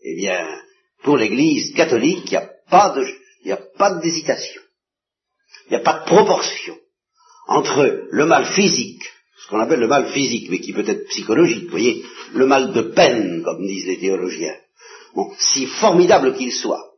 [0.00, 0.62] eh bien,
[1.02, 3.04] pour l'Église catholique, il n'y a pas de,
[3.46, 4.60] il n'y a pas d'hésitation.
[5.66, 6.76] Il n'y a pas de proportion
[7.46, 9.04] entre le mal physique,
[9.38, 12.04] ce qu'on appelle le mal physique, mais qui peut être psychologique, vous voyez,
[12.34, 14.56] le mal de peine, comme disent les théologiens,
[15.14, 16.90] bon, si formidable qu'il soit,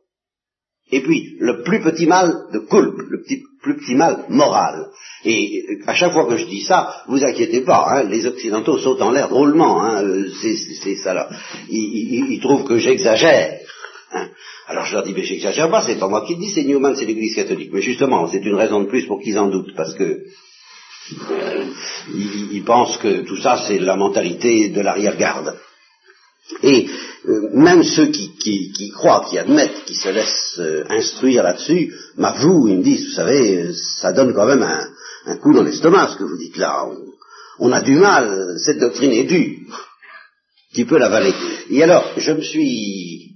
[0.91, 3.21] et puis le plus petit mal de culpe, le
[3.61, 4.89] plus petit mal moral.
[5.25, 9.03] Et à chaque fois que je dis ça, vous inquiétez pas, hein, les Occidentaux sautent
[9.03, 10.03] en l'air drôlement, hein,
[10.41, 11.29] c'est ça là.
[11.69, 13.59] Ils, ils trouvent que j'exagère.
[14.13, 14.29] Hein.
[14.69, 16.95] Alors je leur dis, mais j'exagère pas, c'est pas moi qui le dis, c'est Newman,
[16.95, 17.71] c'est l'Église catholique.
[17.73, 20.03] Mais justement, c'est une raison de plus pour qu'ils en doutent, parce que
[21.31, 21.65] euh,
[22.13, 25.57] ils, pensent que tout ça, c'est la mentalité de l'arrière-garde.
[26.61, 26.87] Et
[27.27, 32.67] euh, même ceux qui, qui, croient, qui admettent, qui se laissent euh, instruire là-dessus, m'avouent,
[32.67, 36.25] ils me disent, vous savez, ça donne quand même un, coup dans l'estomac, ce que
[36.25, 36.85] vous dites là.
[36.85, 39.87] On, on, a du mal, cette doctrine est dure.
[40.75, 41.33] Qui peut l'avaler
[41.71, 43.28] Et alors, je me suis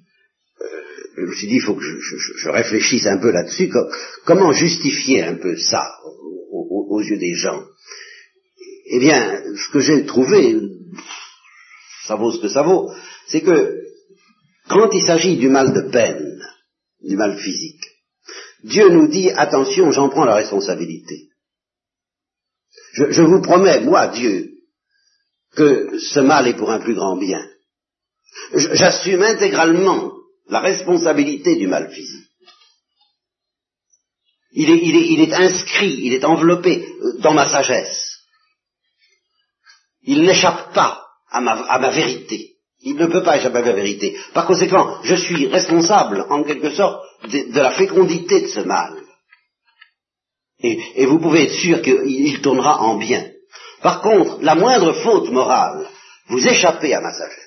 [1.16, 3.72] je me suis dit, il faut que je, réfléchisse un peu là-dessus,
[4.26, 5.84] comment justifier un peu ça
[6.52, 7.64] aux, yeux des gens?
[8.86, 10.60] Eh bien, ce que j'ai trouvé,
[12.08, 12.92] ça vaut ce que ça vaut,
[13.28, 13.80] c'est que
[14.70, 16.40] quand il s'agit du mal de peine,
[17.02, 17.84] du mal physique,
[18.64, 21.30] Dieu nous dit, attention, j'en prends la responsabilité.
[22.94, 24.52] Je, vous promets, moi, Dieu,
[25.56, 27.44] que ce mal est pour un plus grand bien.
[28.54, 30.14] J'assume intégralement
[30.48, 32.28] la responsabilité du mal physique.
[34.56, 38.20] Il est, inscrit, il est enveloppé euh, dans ma sagesse.
[40.04, 42.52] Il n'échappe pas à ma, à ma vérité.
[42.82, 44.16] Il ne peut pas échapper à ma vérité.
[44.34, 48.94] Par conséquent, je suis responsable, en quelque sorte, de, la fécondité de ce mal.
[50.60, 53.26] Et, et vous pouvez être sûr qu'il tournera en bien.
[53.82, 55.90] Par contre, la moindre faute morale,
[56.28, 57.43] vous échappez à ma sagesse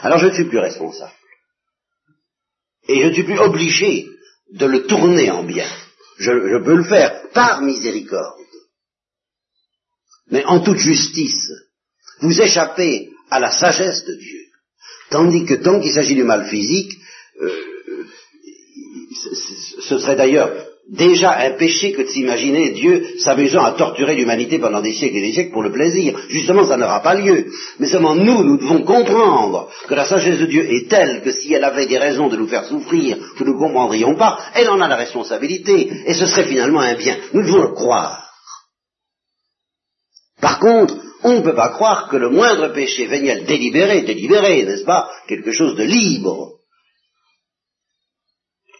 [0.00, 1.12] alors je ne suis plus responsable.
[2.88, 4.08] Et je ne suis plus obligé
[4.52, 5.68] de le tourner en bien.
[6.18, 6.30] Je,
[6.64, 8.40] peux le faire par miséricorde.
[10.30, 11.52] Mais en toute justice,
[12.20, 14.40] vous échappez à la sagesse de Dieu.
[15.10, 16.96] Tandis que tant qu'il s'agit du mal physique,
[17.40, 18.04] euh,
[19.80, 24.80] ce serait d'ailleurs déjà un péché que de s'imaginer Dieu s'amusant à torturer l'humanité pendant
[24.80, 26.16] des siècles et des siècles pour le plaisir.
[26.28, 27.46] Justement, ça n'aura pas lieu.
[27.78, 31.52] Mais seulement nous, nous devons comprendre que la sagesse de Dieu est telle que si
[31.52, 34.80] elle avait des raisons de nous faire souffrir que nous ne comprendrions pas, elle en
[34.80, 37.16] a la responsabilité, et ce serait finalement un bien.
[37.32, 38.30] Nous devons le croire.
[40.40, 44.84] Par contre, on ne peut pas croire que le moindre péché véniel délibéré, délibéré, n'est-ce
[44.84, 46.52] pas, quelque chose de libre,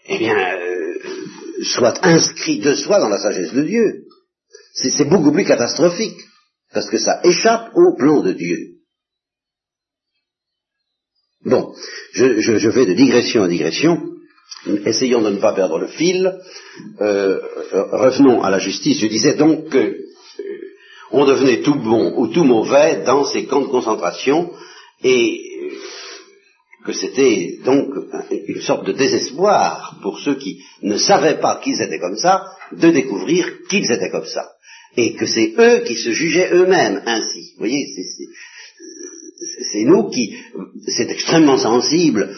[0.07, 0.99] eh bien, euh,
[1.63, 4.03] soit inscrit de soi dans la sagesse de Dieu.
[4.73, 6.19] C'est beaucoup plus catastrophique,
[6.73, 8.57] parce que ça échappe au plan de Dieu.
[11.45, 11.73] Bon,
[12.13, 14.01] je, je, vais de digression en digression,
[14.85, 16.39] essayons de ne pas perdre le fil.
[16.99, 17.39] Euh,
[17.71, 18.99] revenons à la justice.
[18.99, 19.97] Je disais donc que euh,
[21.11, 24.51] on devenait tout bon ou tout mauvais dans ces camps de concentration
[25.03, 25.46] et
[26.87, 27.89] que c'était donc
[28.47, 32.89] une sorte de désespoir pour ceux qui ne savaient pas qu'ils étaient comme ça, de
[32.89, 34.49] découvrir qu'ils étaient comme ça.
[34.95, 37.51] Et que c'est eux qui se jugeaient eux-mêmes ainsi.
[37.51, 37.85] Vous voyez,
[39.71, 40.33] c'est nous qui,
[40.87, 42.33] c'est extrêmement sensible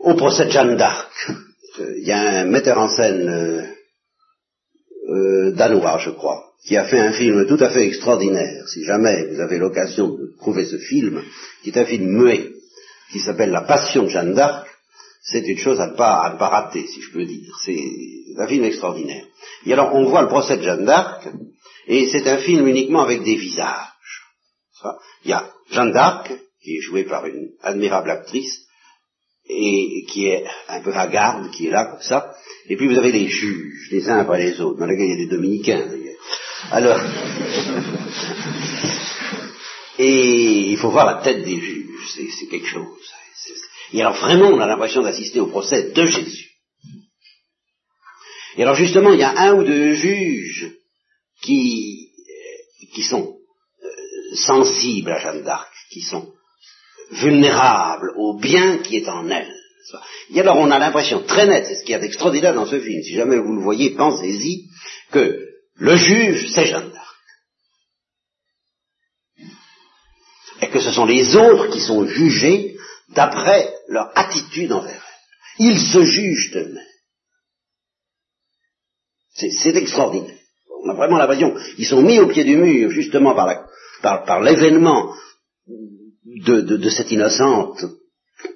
[0.00, 1.10] au procès de Jeanne d'Arc.
[1.98, 3.62] Il y a un metteur en scène euh,
[5.08, 8.68] euh, danois, je crois, qui a fait un film tout à fait extraordinaire.
[8.68, 11.22] Si jamais vous avez l'occasion de trouver ce film,
[11.62, 12.55] qui est un film muet,
[13.10, 14.66] qui s'appelle La Passion de Jeanne d'Arc,
[15.22, 17.52] c'est une chose à ne, pas, à pas rater, si je peux dire.
[17.64, 17.92] C'est
[18.38, 19.24] un film extraordinaire.
[19.64, 21.28] Et alors, on voit le procès de Jeanne d'Arc,
[21.88, 23.88] et c'est un film uniquement avec des visages.
[25.24, 26.32] Il y a Jeanne d'Arc,
[26.62, 28.66] qui est jouée par une admirable actrice,
[29.48, 32.34] et qui est un peu hagarde, qui est là comme ça.
[32.68, 35.22] Et puis vous avez les juges, les uns après les autres, dans lesquels il y
[35.22, 36.16] a des dominicains d'ailleurs.
[36.70, 37.00] Alors,
[39.98, 42.98] et il faut voir la tête des juges c'est quelque chose.
[43.92, 46.50] Et alors vraiment, on a l'impression d'assister au procès de Jésus.
[48.56, 50.72] Et alors justement, il y a un ou deux juges
[51.42, 53.36] qui, euh, qui sont
[53.82, 53.88] euh,
[54.34, 56.32] sensibles à Jeanne d'Arc, qui sont
[57.10, 59.52] vulnérables au bien qui est en elle.
[60.30, 62.80] Et alors on a l'impression très nette, c'est ce qu'il y a d'extraordinaire dans ce
[62.80, 64.64] film, si jamais vous le voyez, pensez-y,
[65.12, 65.38] que
[65.76, 67.06] le juge, c'est Jeanne d'Arc.
[70.62, 72.76] et que ce sont les autres qui sont jugés
[73.14, 75.66] d'après leur attitude envers elle.
[75.66, 76.84] Ils se jugent eux-mêmes.
[79.32, 80.36] C'est extraordinaire.
[80.84, 85.14] On a vraiment l'impression qu'ils sont mis au pied du mur justement par l'événement
[85.66, 87.84] de, cette innocente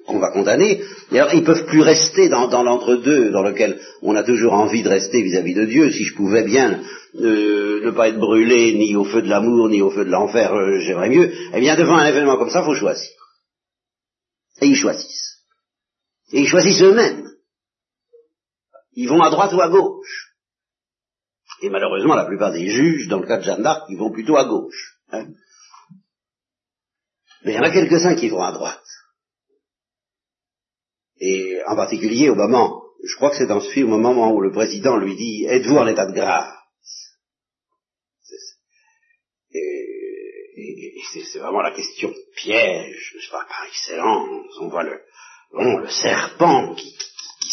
[0.05, 4.23] qu'on va condamner, et alors ils peuvent plus rester dans, l'entre-deux dans lequel on a
[4.23, 5.91] toujours envie de rester vis-à-vis de Dieu.
[5.91, 6.81] Si je pouvais bien
[7.15, 10.53] euh, ne pas être brûlé ni au feu de l'amour ni au feu de l'enfer,
[10.53, 11.33] euh, j'aimerais mieux.
[11.53, 13.09] Eh bien, devant un événement comme ça, il faut choisir.
[14.61, 15.39] Et ils choisissent.
[16.31, 17.27] Et ils choisissent eux-mêmes.
[18.93, 20.35] Ils vont à droite ou à gauche.
[21.63, 24.37] Et malheureusement, la plupart des juges, dans le cas de Jeanne d'Arc, ils vont plutôt
[24.37, 24.97] à gauche.
[25.11, 25.27] Hein.
[27.43, 28.81] Mais il y en a quelques-uns qui vont à droite.
[31.21, 34.41] Et en particulier au moment, je crois que c'est dans ce film, au moment où
[34.41, 36.51] le président lui dit Êtes-vous en état de grâce?
[39.53, 44.57] Et, c'est vraiment la question piège, je sais pas, par excellence.
[44.61, 44.99] On voit le,
[45.53, 46.95] le serpent qui,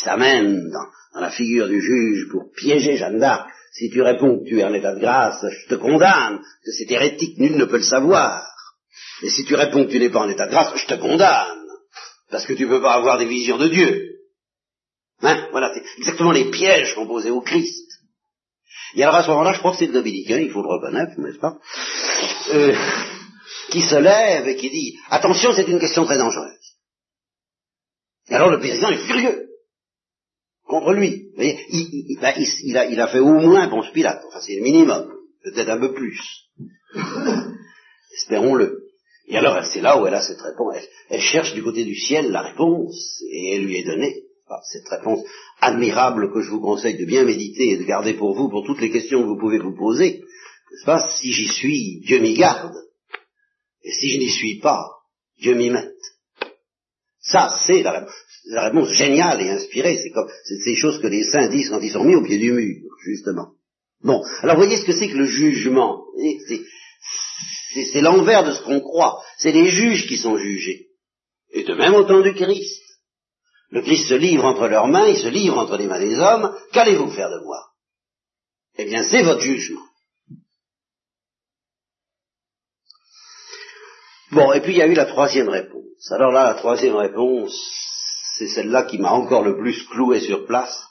[0.03, 3.51] s'amène dans, dans, la figure du juge pour piéger Jeanne d'Arc.
[3.73, 7.37] Si tu réponds que tu es en état de grâce, je te condamne, c'est hérétique,
[7.39, 8.47] nul ne peut le savoir.
[9.23, 11.58] Et si tu réponds que tu n'es pas en état de grâce, je te condamne.
[12.31, 14.19] Parce que tu ne peux pas avoir des visions de Dieu.
[15.23, 17.89] Hein voilà, c'est exactement les pièges qu'on posait au Christ.
[18.95, 21.19] Et alors à ce moment-là, je crois que c'est le dominicain, il faut le reconnaître,
[21.19, 21.59] n'est-ce pas,
[22.53, 22.75] euh,
[23.71, 26.59] qui se lève et qui dit, attention, c'est une question très dangereuse.
[28.29, 29.49] Et alors le président est furieux
[30.67, 31.31] contre lui.
[31.31, 35.11] Vous voyez, il, ben, il, a, fait au moins Ponce Pilate, enfin c'est le minimum,
[35.43, 36.21] peut-être un peu plus.
[38.15, 38.88] Espérons-le.
[39.29, 40.77] Et alors, c'est là où elle a cette réponse.
[41.11, 44.23] Elle, cherche du côté du ciel la réponse, et elle lui est donnée.
[44.73, 45.21] cette réponse
[45.61, 48.81] admirable que je vous conseille de bien méditer et de garder pour vous, pour toutes
[48.81, 50.21] les questions que vous pouvez vous poser.
[50.71, 51.07] N'est-ce pas?
[51.21, 52.75] Si j'y suis, Dieu m'y garde.
[53.85, 54.87] Et si je n'y suis pas,
[55.39, 55.93] Dieu m'y mette.
[57.21, 58.07] Ça, c'est la,
[58.63, 59.99] réponse géniale et inspirée.
[60.03, 60.29] C'est comme
[60.65, 63.49] ces choses que les saints disent quand ils sont mis au pied du mur, justement.
[64.03, 66.05] Bon, alors voyez ce que c'est que le jugement.
[67.75, 69.23] C'est l'envers de ce qu'on croit.
[69.39, 70.87] C'est les juges qui sont jugés.
[71.51, 72.83] Et de même au temps du Christ.
[73.71, 76.57] Le Christ se livre entre leurs mains, il se livre entre les mains des hommes.
[76.73, 77.69] Qu'allez-vous faire de moi?
[78.79, 79.85] Eh bien, c'est votre jugement.
[84.31, 86.11] Bon, et puis il y a eu la troisième réponse.
[86.13, 87.59] Alors là, la troisième réponse,
[88.37, 90.85] c'est celle-là qui m'a encore le plus cloué sur place.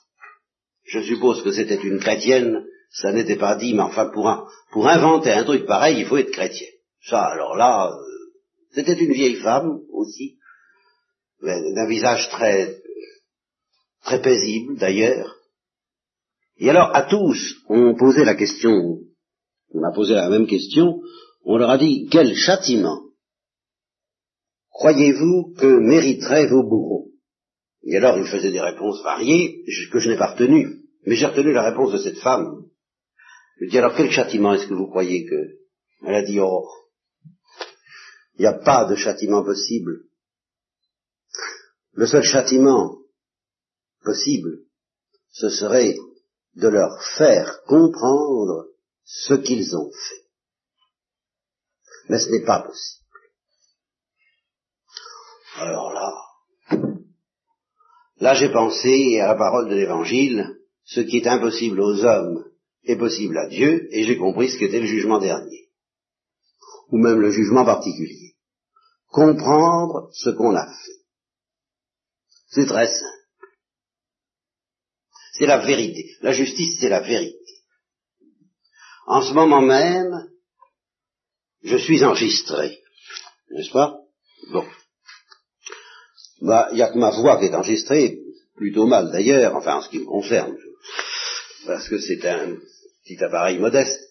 [0.85, 4.87] Je suppose que c'était une chrétienne, ça n'était pas dit, mais enfin pour, un, pour
[4.87, 6.67] inventer un truc pareil, il faut être chrétien.
[7.01, 8.17] Ça, alors là, euh,
[8.71, 10.37] c'était une vieille femme aussi,
[11.41, 12.75] d'un visage très,
[14.03, 15.35] très paisible d'ailleurs.
[16.57, 18.99] Et alors à tous, on posait la question,
[19.73, 20.99] on a posé la même question,
[21.43, 23.01] on leur a dit quel châtiment
[24.71, 27.11] croyez-vous que mériteraient vos bourreaux?
[27.83, 31.51] Et alors ils faisaient des réponses variées que je n'ai pas retenues, mais j'ai retenu
[31.51, 32.63] la réponse de cette femme.
[33.57, 35.57] Je lui dis alors quel châtiment est-ce que vous croyez que
[36.05, 36.69] Elle a dit oh,
[38.35, 40.03] il n'y a pas de châtiment possible.
[41.93, 42.99] Le seul châtiment
[44.03, 44.59] possible,
[45.31, 45.95] ce serait
[46.53, 48.67] de leur faire comprendre
[49.03, 50.27] ce qu'ils ont fait.
[52.09, 53.05] Mais ce n'est pas possible.
[55.55, 56.13] Alors là,
[58.17, 62.43] là j'ai pensé à la parole de l'Évangile, ce qui est impossible aux hommes
[62.87, 65.69] est possible à Dieu, et j'ai compris ce qu'était le jugement dernier,
[66.89, 68.35] ou même le jugement particulier.
[69.09, 70.97] Comprendre ce qu'on a fait.
[72.49, 73.17] C'est très simple.
[75.33, 76.09] C'est la vérité.
[76.21, 77.37] La justice, c'est la vérité.
[79.05, 80.29] En ce moment même,
[81.63, 82.79] je suis enregistré.
[83.51, 83.97] N'est-ce pas?
[84.51, 84.65] Bon.
[86.41, 88.19] Bah, il n'y a que ma voix qui est enregistrée,
[88.55, 90.57] plutôt mal d'ailleurs, enfin en ce qui me concerne,
[91.65, 92.57] parce que c'est un
[93.07, 94.01] petit appareil modeste.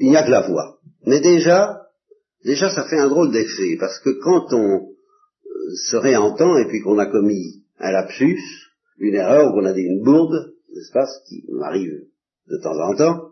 [0.00, 0.78] il n'y a que la voix.
[1.06, 1.86] Mais déjà,
[2.44, 4.94] déjà ça fait un drôle d'effet, parce que quand on
[5.88, 8.40] se réentend et puis qu'on a commis un lapsus,
[8.98, 12.04] une erreur, ou qu'on a dit une bourde, n'est-ce pas, ce qui m'arrive
[12.48, 13.30] de temps en temps,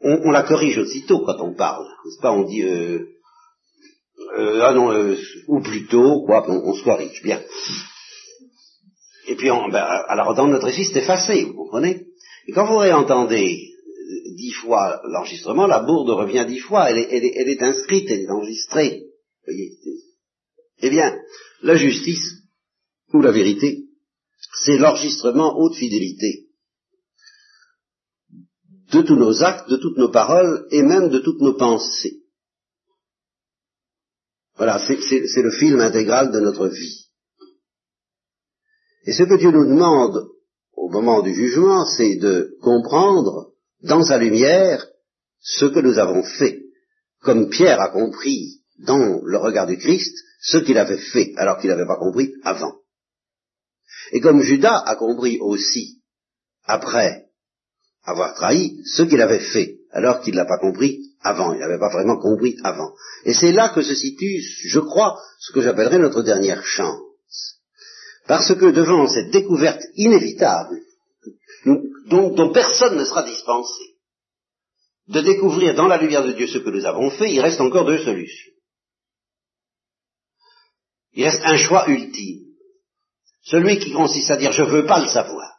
[0.00, 3.06] on, la corrige aussitôt quand on parle, n'est-ce pas On dit euh,
[4.36, 5.16] euh, ah non, euh,
[5.46, 7.42] ou plutôt, quoi, on, se corrige, bien.
[9.26, 12.06] Et puis, on, ben, alors dans notre récit, c'est effacé, vous comprenez?
[12.46, 13.58] Et quand vous réentendez
[14.36, 19.04] dix fois l'enregistrement, la bourde revient dix fois, elle est, inscrite, elle est enregistrée.
[20.80, 21.18] Eh bien,
[21.62, 22.42] la justice,
[23.12, 23.84] ou la vérité,
[24.64, 26.46] c'est l'enregistrement haute fidélité
[28.92, 32.17] de tous nos actes, de toutes nos paroles et même de toutes nos pensées.
[34.58, 37.06] Voilà, c'est le film intégral de notre vie.
[39.04, 40.28] Et ce que Dieu nous demande
[40.74, 43.52] au moment du jugement, c'est de comprendre
[43.82, 44.84] dans sa lumière
[45.38, 46.60] ce que nous avons fait,
[47.20, 51.70] comme Pierre a compris dans le regard du Christ ce qu'il avait fait alors qu'il
[51.70, 52.74] n'avait pas compris avant.
[54.10, 56.02] Et comme Judas a compris aussi,
[56.64, 57.26] après
[58.02, 61.78] avoir trahi, ce qu'il avait fait alors qu'il ne l'a pas compris avant, il n'avait
[61.78, 62.92] pas vraiment compris avant.
[63.24, 67.00] Et c'est là que se situe, je crois, ce que j'appellerais notre dernière chance.
[68.26, 70.80] Parce que devant cette découverte inévitable,
[72.06, 73.96] dont, dont personne ne sera dispensé,
[75.08, 77.86] de découvrir dans la lumière de Dieu ce que nous avons fait, il reste encore
[77.86, 78.52] deux solutions.
[81.12, 82.44] Il reste un choix ultime.
[83.42, 85.54] Celui qui consiste à dire je ne veux pas le savoir.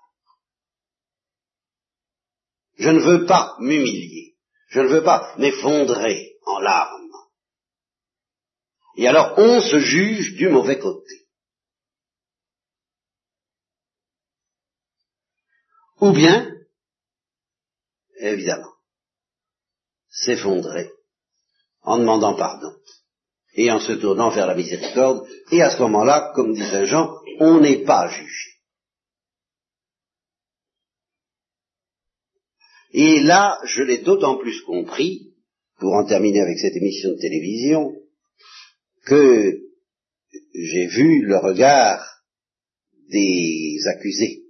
[2.78, 4.29] Je ne veux pas m'humilier.
[4.70, 7.12] Je ne veux pas m'effondrer en larmes.
[8.96, 11.28] Et alors on se juge du mauvais côté.
[16.02, 16.50] Ou bien,
[18.20, 18.74] évidemment,
[20.10, 20.92] s'effondrer
[21.82, 22.74] en demandant pardon
[23.54, 27.20] et en se tournant vers la miséricorde, et à ce moment-là, comme dit Saint Jean,
[27.40, 28.49] on n'est pas jugé.
[32.92, 35.34] Et là, je l'ai d'autant plus compris,
[35.80, 37.94] pour en terminer avec cette émission de télévision,
[39.06, 39.60] que
[40.54, 42.06] j'ai vu le regard
[43.10, 44.44] des accusés.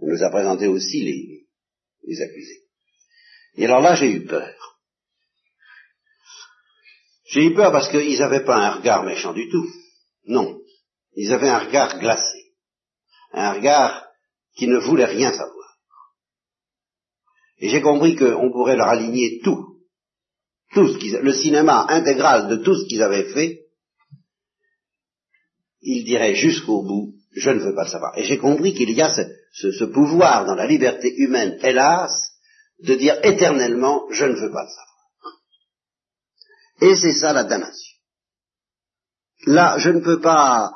[0.00, 1.46] On nous a présenté aussi
[2.04, 2.62] les, accusés.
[3.56, 4.54] Et alors là, j'ai eu peur.
[7.28, 9.66] J'ai eu peur parce qu'ils n'avaient pas un regard méchant du tout.
[10.26, 10.60] Non.
[11.14, 12.52] Ils avaient un regard glacé.
[13.32, 14.06] Un regard
[14.56, 15.55] qui ne voulait rien savoir.
[17.58, 19.78] Et j'ai compris qu'on pourrait leur aligner tout.
[20.72, 23.60] Tout ce qu'ils, le cinéma intégral de tout ce qu'ils avaient fait.
[25.80, 28.18] Ils diraient jusqu'au bout, je ne veux pas le savoir.
[28.18, 32.32] Et j'ai compris qu'il y a ce, ce pouvoir dans la liberté humaine, hélas,
[32.80, 34.86] de dire éternellement, je ne veux pas le savoir.
[36.82, 37.96] Et c'est ça la damnation.
[39.46, 40.72] Là, je ne peux pas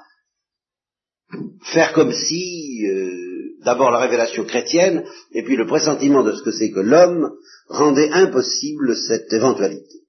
[1.64, 6.53] faire comme si, euh, d'abord la révélation chrétienne, et puis le pressentiment de ce que
[6.53, 7.31] c'est que l'homme
[7.69, 10.01] rendait impossible cette éventualité.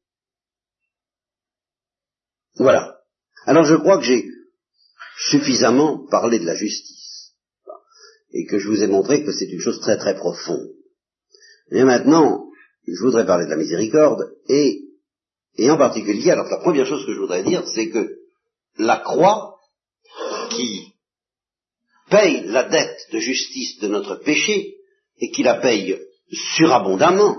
[2.56, 2.97] Voilà.
[3.45, 4.26] Alors je crois que j'ai
[5.30, 7.34] suffisamment parlé de la justice,
[8.34, 10.70] et que je vous ai montré que c'est une chose très très profonde.
[11.72, 12.49] Et maintenant,
[12.88, 14.82] je voudrais parler de la miséricorde, et,
[15.58, 18.18] et en particulier, alors la première chose que je voudrais dire, c'est que
[18.78, 19.58] la croix
[20.49, 20.90] qui
[22.12, 24.76] paye la dette de justice de notre péché,
[25.18, 25.99] et qui la paye
[26.55, 27.38] surabondamment,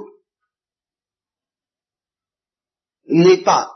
[3.06, 3.70] n'est pas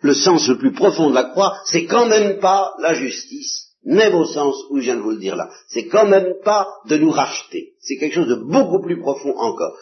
[0.00, 4.14] le sens le plus profond de la croix, c'est quand même pas la justice, même
[4.14, 5.50] au sens où je viens de vous le dire là.
[5.68, 7.72] C'est quand même pas de nous racheter.
[7.80, 9.76] C'est quelque chose de beaucoup plus profond encore.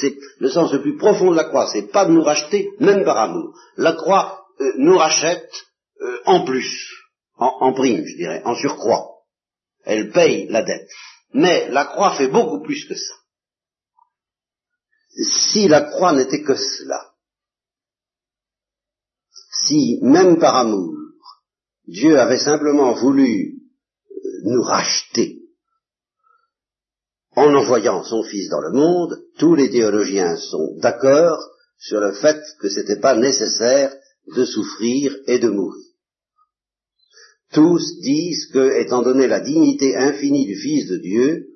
[0.00, 3.04] C'est le sens le plus profond de la croix, c'est pas de nous racheter, même
[3.04, 3.54] par amour.
[3.76, 5.50] La croix euh, nous rachète
[6.00, 6.90] euh, en plus,
[7.36, 9.11] en, en prime, je dirais, en surcroît.
[9.84, 10.88] Elle paye la dette.
[11.34, 13.14] Mais la croix fait beaucoup plus que ça.
[15.50, 17.12] Si la croix n'était que cela,
[19.66, 20.94] si, même par amour,
[21.86, 23.58] Dieu avait simplement voulu
[24.10, 24.14] euh,
[24.44, 25.42] nous racheter
[27.34, 31.38] en envoyant son Fils dans le monde, tous les théologiens sont d'accord
[31.78, 33.94] sur le fait que ce n'était pas nécessaire
[34.34, 35.91] de souffrir et de mourir.
[37.52, 41.46] Tous disent que, étant donné la dignité infinie du Fils de Dieu,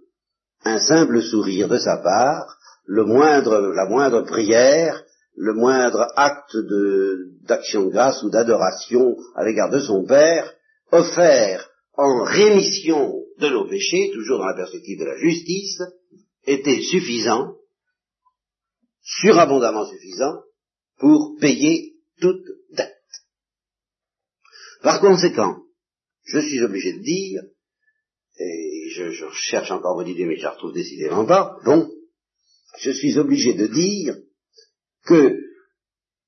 [0.64, 5.03] un simple sourire de sa part, la moindre prière,
[5.36, 6.57] le moindre acte
[7.47, 10.53] d'action de, grâce ou d'adoration à l'égard de son Père,
[10.92, 15.82] offert en rémission de nos péchés, toujours dans la perspective de la justice,
[16.47, 17.55] était suffisant,
[19.03, 20.42] surabondamment suffisant,
[20.99, 22.94] pour payer toute dette.
[24.82, 25.57] Par conséquent,
[26.27, 27.43] je suis obligé de dire,
[28.39, 31.91] et je, cherche encore votre idée, mais je la retrouve décidément pas, bon,
[32.79, 34.16] je suis obligé de dire
[35.05, 35.39] que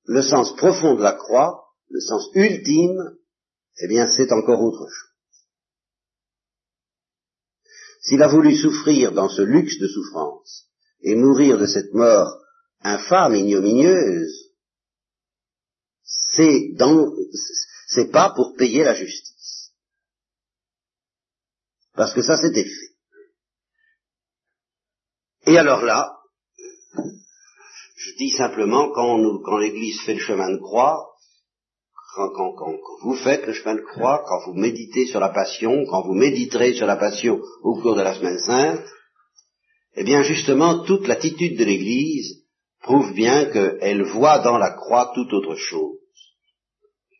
[0.05, 3.17] le sens profond de la croix, le sens ultime,
[3.81, 5.09] eh bien c'est encore autre chose.
[8.01, 10.67] S'il a voulu souffrir dans ce luxe de souffrance
[11.01, 12.39] et mourir de cette mort
[12.81, 14.51] infâme, ignominieuse,
[16.03, 17.11] c'est dans,
[17.87, 19.28] c'est pas pour payer la justice.
[21.99, 22.91] Parce que ça c'était fait.
[25.47, 26.13] Et alors là,
[26.95, 31.09] je dis simplement, quand, l'Église fait le chemin de croix,
[32.15, 32.55] quand,
[33.03, 36.73] vous faites le chemin de croix, quand vous méditez sur la passion, quand vous méditerez
[36.73, 38.87] sur la passion au cours de la semaine sainte,
[39.95, 42.45] eh bien justement, toute l'attitude de l'Église
[42.81, 45.97] prouve bien qu'elle voit dans la croix tout autre chose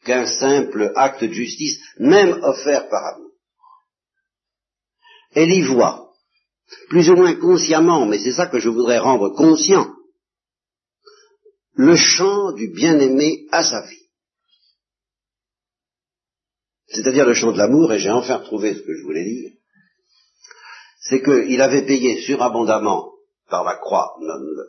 [0.05, 3.28] qu'un simple acte de justice, même offert par amour.
[5.31, 6.11] Elle y voit,
[6.89, 9.93] plus ou moins consciemment, mais c'est ça que je voudrais rendre conscient,
[11.73, 14.09] le chant du bien-aimé à sa vie.
[16.87, 19.51] C'est-à-dire le chant de l'amour, et j'ai enfin retrouvé ce que je voulais dire,
[21.01, 23.13] c'est qu'il avait payé surabondamment
[23.49, 24.15] par la croix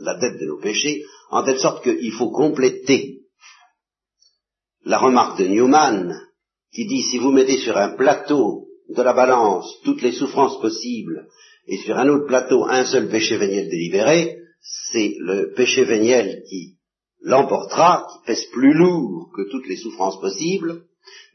[0.01, 3.21] la dette de nos péchés, en telle sorte qu'il faut compléter
[4.85, 6.19] la remarque de Newman,
[6.73, 11.27] qui dit si vous mettez sur un plateau de la balance toutes les souffrances possibles,
[11.67, 14.37] et sur un autre plateau un seul péché véniel délibéré,
[14.93, 16.77] c'est le péché véniel qui
[17.23, 20.83] l'emportera, qui pèse plus lourd que toutes les souffrances possibles,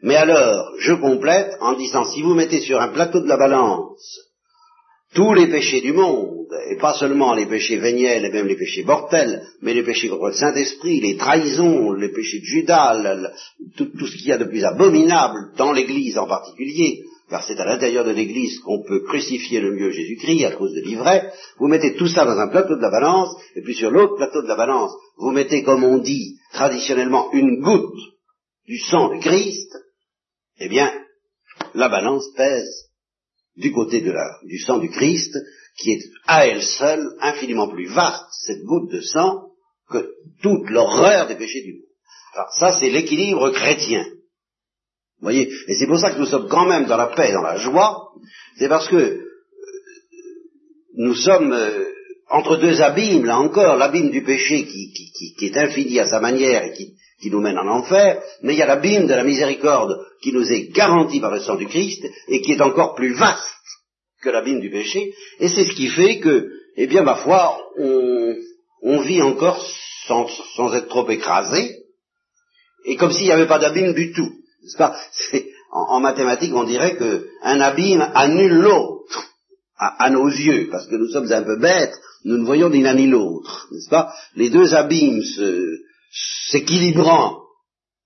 [0.02, 4.26] mais alors je complète en disant si vous mettez sur un plateau de la balance
[5.14, 8.84] tous les péchés du monde, et pas seulement les péchés véniels et même les péchés
[8.84, 13.32] mortels, mais les péchés contre le Saint-Esprit, les trahisons, les péchés de Judas,
[13.78, 17.04] tout, tout, ce qu'il y a de plus abominable dans l'Église en particulier,
[17.36, 20.80] car c'est à l'intérieur de l'Église qu'on peut crucifier le mieux Jésus-Christ à cause de
[20.80, 24.16] l'ivraie, vous mettez tout ça dans un plateau de la balance, et puis sur l'autre
[24.16, 28.00] plateau de la balance, vous mettez, comme on dit traditionnellement, une goutte
[28.66, 29.70] du sang de Christ,
[30.62, 30.90] eh bien,
[31.74, 32.86] la balance pèse
[33.58, 35.38] du côté du sang du Christ,
[35.78, 39.50] qui est à elle seule infiniment plus vaste, cette goutte de sang,
[39.90, 40.10] que
[40.42, 41.90] toute l'horreur des péchés du monde.
[42.34, 44.06] Alors ça, c'est l'équilibre chrétien
[45.26, 47.58] voyez Et c'est pour ça que nous sommes quand même dans la paix, dans la
[47.58, 48.10] joie,
[48.58, 49.20] c'est parce que euh,
[50.96, 51.86] nous sommes euh,
[52.30, 54.92] entre deux abîmes, là encore, l'abîme du péché qui,
[55.38, 58.58] qui, est infini à sa manière et qui, qui nous mène en enfer, mais il
[58.58, 62.04] y a l'abîme de la miséricorde qui nous est garanti par le sang du Christ
[62.28, 63.44] et qui est encore plus vaste
[64.22, 68.36] que l'abîme du péché, et c'est ce qui fait que, eh bien, ma foi, on,
[68.82, 69.64] on vit encore
[70.08, 71.76] sans, sans être trop écrasé,
[72.86, 74.32] et comme s'il n'y avait pas d'abîme du tout.
[75.72, 78.96] En, en, mathématiques, on dirait qu'un abîme annule l'autre.
[79.78, 82.94] à, nos yeux, parce que nous sommes un peu bêtes, nous ne voyons ni l'un
[82.94, 84.14] ni l'autre, n'est-ce pas?
[84.36, 85.22] Les deux abîmes
[86.50, 87.42] s'équilibrant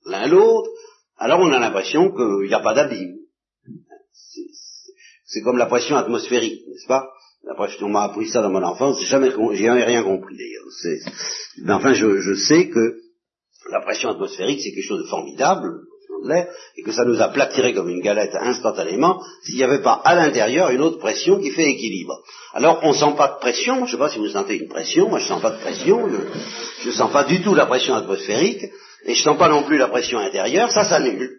[0.06, 0.70] l'un l'autre,
[1.18, 3.18] alors on a l'impression qu'il n'y a pas d'abîme.
[5.26, 7.08] C'est comme la pression atmosphérique, n'est-ce pas?
[7.82, 10.66] On m'a appris ça dans mon enfance, jamais, rien compris d'ailleurs.
[11.64, 12.96] Mais enfin, je sais que
[13.72, 15.82] la pression atmosphérique, c'est quelque chose de formidable,
[16.78, 20.16] et que ça nous a platiré comme une galette instantanément, s'il n'y avait pas à
[20.16, 22.22] l'intérieur une autre pression qui fait équilibre.
[22.54, 24.68] Alors on ne sent pas de pression, je ne sais pas si vous sentez une
[24.68, 26.10] pression, moi je ne sens pas de pression,
[26.82, 28.64] je ne sens pas du tout la pression atmosphérique,
[29.06, 31.30] et je ne sens pas non plus la pression intérieure, ça s'annule.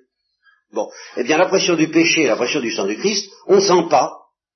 [0.73, 3.61] Bon, eh bien la pression du péché, la pression du sang du Christ, on ne
[3.61, 4.13] sent pas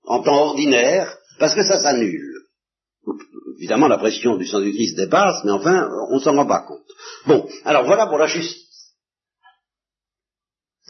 [0.07, 2.35] en temps ordinaire, parce que ça s'annule.
[3.59, 6.85] Évidemment, la pression du sang du Christ dépasse, mais enfin, on s'en rend pas compte.
[7.27, 8.64] Bon, alors voilà pour la justice.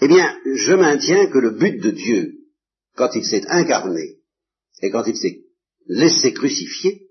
[0.00, 2.32] Eh bien, je maintiens que le but de Dieu,
[2.96, 4.18] quand il s'est incarné
[4.82, 5.40] et quand il s'est
[5.86, 7.08] laissé crucifier,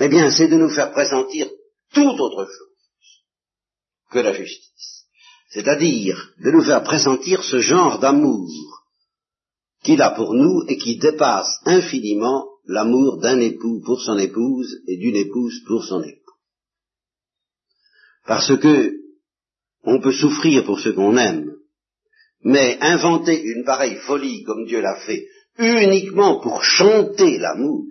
[0.00, 1.50] eh bien, c'est de nous faire pressentir
[1.92, 3.24] tout autre chose
[4.10, 5.06] que la justice.
[5.50, 8.48] C'est-à-dire de nous faire pressentir ce genre d'amour
[9.82, 14.96] qu'il a pour nous et qui dépasse infiniment l'amour d'un époux pour son épouse et
[14.96, 16.18] d'une épouse pour son époux.
[18.24, 19.01] Parce que
[19.84, 21.50] on peut souffrir pour ce qu'on aime,
[22.44, 25.26] mais inventer une pareille folie comme Dieu l'a fait,
[25.58, 27.84] uniquement pour chanter l'amour,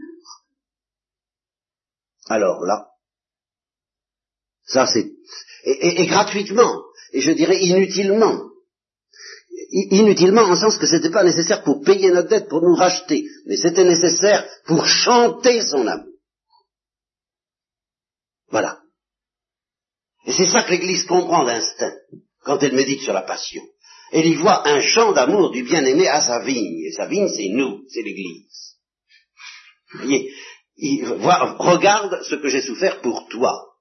[2.28, 2.88] alors là,
[4.66, 5.12] ça c'est,
[5.66, 6.82] et, gratuitement,
[7.14, 8.50] et je dirais inutilement,
[9.72, 13.26] inutilement en sens que ce n'était pas nécessaire pour payer notre dette, pour nous racheter,
[13.46, 16.08] mais c'était nécessaire pour chanter son amour.
[18.50, 18.81] Voilà.
[20.26, 21.96] Et c'est ça que l'Église comprend d'instinct,
[22.44, 23.64] quand elle médite sur la passion.
[24.12, 26.82] Elle y voit un chant d'amour du bien-aimé à sa vigne.
[26.86, 28.76] Et sa vigne, c'est nous, c'est l'Église.
[29.94, 30.32] Voyez,
[30.78, 33.72] il regarde ce que j'ai souffert pour toi.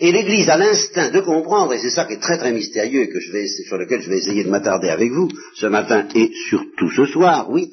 [0.00, 3.08] Et l'Église a l'instinct de comprendre, et c'est ça qui est très très mystérieux et
[3.08, 6.30] que je vais, sur lequel je vais essayer de m'attarder avec vous ce matin et
[6.48, 7.70] surtout ce soir, oui,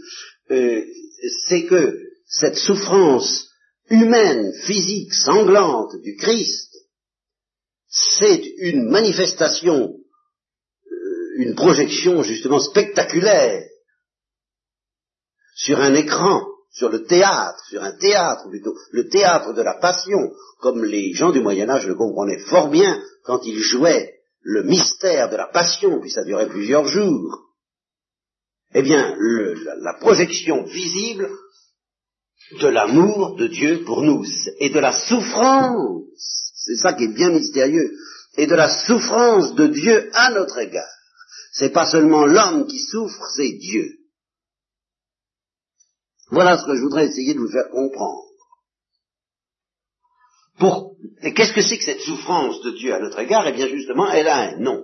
[0.52, 0.84] euh,
[1.48, 1.98] c'est que
[2.28, 3.48] cette souffrance
[3.90, 6.75] humaine, physique, sanglante du Christ,
[7.96, 9.96] c'est une manifestation,
[10.92, 13.64] euh, une projection justement spectaculaire
[15.56, 20.34] sur un écran, sur le théâtre, sur un théâtre plutôt, le théâtre de la passion,
[20.60, 25.30] comme les gens du Moyen Âge le comprenaient fort bien quand ils jouaient le mystère
[25.30, 27.46] de la passion, puis ça durait plusieurs jours.
[28.74, 29.16] Eh bien,
[29.80, 31.30] la projection visible
[32.60, 34.26] de l'amour de Dieu pour nous
[34.60, 37.96] et de la souffrance c'est ça qui est bien mystérieux.
[38.38, 40.90] Et de la souffrance de Dieu à notre égard.
[41.54, 44.00] C'est pas seulement l'homme qui souffre, c'est Dieu.
[46.32, 48.24] Voilà ce que je voudrais essayer de vous faire comprendre.
[50.58, 50.96] Pour...
[51.22, 53.48] Qu'est-ce que c'est que cette souffrance de Dieu à notre égard?
[53.48, 54.84] Eh bien justement, elle a un nom.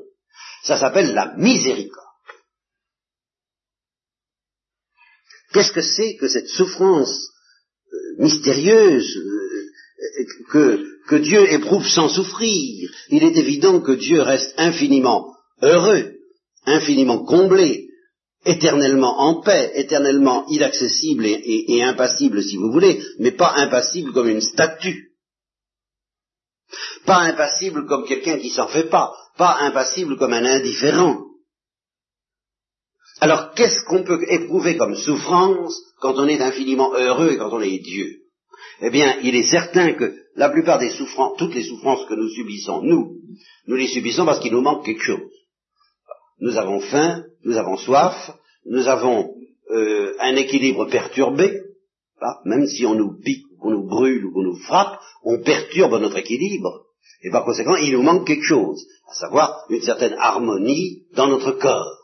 [0.63, 1.97] Ça s'appelle la miséricorde.
[5.51, 7.29] Qu'est-ce que c'est que cette souffrance
[7.91, 9.40] euh, mystérieuse euh,
[10.51, 12.89] que, Dieu éprouve sans souffrir.
[13.09, 16.13] Il est évident que Dieu reste infiniment heureux,
[16.65, 17.87] infiniment comblé,
[18.45, 24.41] éternellement en paix, éternellement inaccessible et, impassible si vous voulez, mais pas impassible comme une
[24.41, 25.11] statue.
[27.05, 31.25] Pas impassible comme quelqu'un qui s'en fait pas, pas impassible comme un indifférent.
[33.19, 37.61] Alors qu'est-ce qu'on peut éprouver comme souffrance quand on est infiniment heureux et quand on
[37.61, 38.20] est Dieu?
[38.81, 42.29] Eh bien, il est certain que la plupart des souffrances, toutes les souffrances que nous
[42.29, 43.17] subissons, nous,
[43.67, 45.31] nous les subissons parce qu'il nous manque quelque chose.
[46.39, 48.31] Nous avons faim, nous avons soif,
[48.65, 49.35] nous avons
[49.69, 51.61] euh, un équilibre perturbé,
[52.45, 56.17] même si on nous pique, qu'on nous brûle ou qu'on nous frappe, on perturbe notre
[56.17, 56.85] équilibre.
[57.23, 61.51] Et par conséquent, il nous manque quelque chose, à savoir une certaine harmonie dans notre
[61.51, 61.99] corps.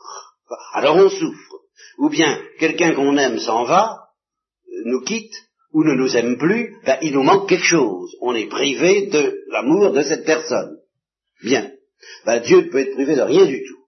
[0.74, 1.56] Alors on souffre.
[1.98, 4.10] Ou bien quelqu'un qu'on aime s'en va,
[4.84, 5.34] nous quitte,
[5.72, 8.14] ou ne nous aime plus, ben, il nous manque quelque chose.
[8.20, 10.78] On est privé de l'amour de cette personne.
[11.42, 11.70] Bien.
[12.24, 13.78] Ben, Dieu ne peut être privé de rien du tout.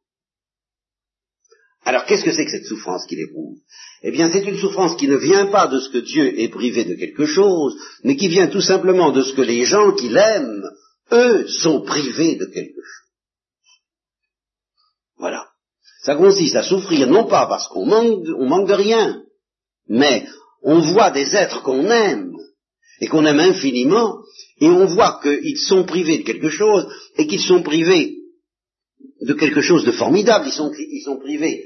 [1.85, 3.57] Alors qu'est-ce que c'est que cette souffrance qu'il éprouve
[4.03, 6.85] Eh bien, c'est une souffrance qui ne vient pas de ce que Dieu est privé
[6.85, 7.75] de quelque chose,
[8.05, 10.69] mais qui vient tout simplement de ce que les gens qui l'aiment,
[11.13, 13.11] eux, sont privés de quelque chose.
[15.17, 15.49] Voilà.
[16.03, 19.23] Ça consiste à souffrir non pas parce qu'on manque, manque de rien,
[19.89, 20.27] mais
[20.63, 22.33] on voit des êtres qu'on aime
[23.01, 24.19] et qu'on aime infiniment,
[24.61, 26.87] et on voit qu'ils sont privés de quelque chose,
[27.17, 28.17] et qu'ils sont privés
[29.23, 30.53] de quelque chose de formidable, ils
[31.03, 31.65] sont, privés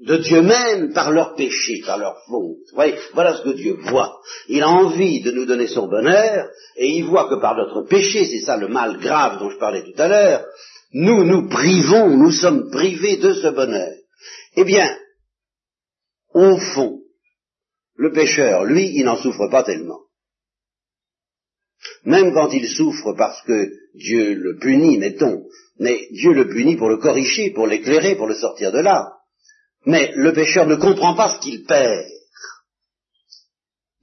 [0.00, 2.56] de Dieu même par leur péché, par leur faute.
[2.72, 4.18] voyez, voilà ce que Dieu voit.
[4.48, 8.24] Il a envie de nous donner son bonheur, et il voit que par notre péché,
[8.24, 10.44] c'est ça le mal grave dont je parlais tout à l'heure,
[10.92, 13.92] nous nous privons, nous sommes privés de ce bonheur.
[14.56, 14.96] Eh bien,
[16.34, 16.99] au fond,
[18.00, 20.00] le pécheur, lui, il n'en souffre pas tellement.
[22.04, 25.44] Même quand il souffre parce que Dieu le punit, mettons,
[25.78, 29.12] mais Dieu le punit pour le corriger, pour l'éclairer, pour le sortir de là.
[29.84, 32.06] Mais le pécheur ne comprend pas ce qu'il perd.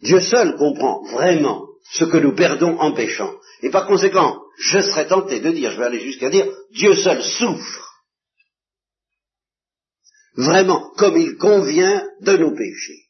[0.03, 3.33] Dieu seul comprend vraiment ce que nous perdons en péchant.
[3.63, 7.23] Et par conséquent, je serais tenté de dire, je vais aller jusqu'à dire, Dieu seul
[7.23, 7.83] souffre.
[10.35, 13.06] Vraiment, comme il convient de nos péchés.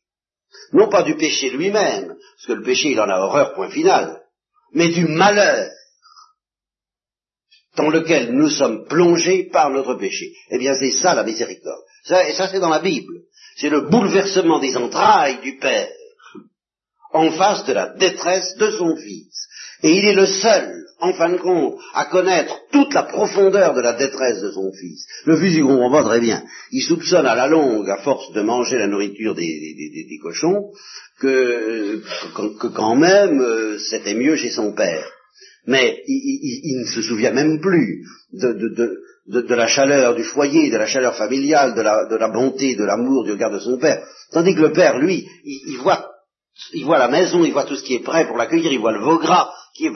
[0.74, 4.22] Non pas du péché lui-même, parce que le péché il en a horreur, point final,
[4.74, 5.70] mais du malheur
[7.78, 10.34] dans lequel nous sommes plongés par notre péché.
[10.50, 11.82] Eh bien, c'est ça la miséricorde.
[12.28, 13.14] Et ça, c'est dans la Bible.
[13.58, 15.90] C'est le bouleversement des entrailles du Père
[17.14, 19.48] en face de la détresse de son Fils.
[19.84, 23.82] Et il est le seul, en fin de compte, à connaître toute la profondeur de
[23.82, 25.06] la détresse de son Fils.
[25.26, 26.44] Le Fils, il comprend très bien.
[26.72, 30.72] Il soupçonne à la longue, à force de manger la nourriture des, cochons,
[31.20, 32.02] que,
[32.76, 35.08] quand même, euh, c'était mieux chez son Père
[35.68, 41.16] mais il, ne se souvient même plus de, la chaleur du foyer, de la chaleur
[41.16, 44.02] familiale, de la, bonté, de l'amour du regard de son père.
[44.32, 46.10] Tandis que le père, lui, il, voit,
[46.74, 48.92] il voit la maison, il voit tout ce qui est prêt pour l'accueillir, il voit
[48.92, 49.88] le veau gras qu'il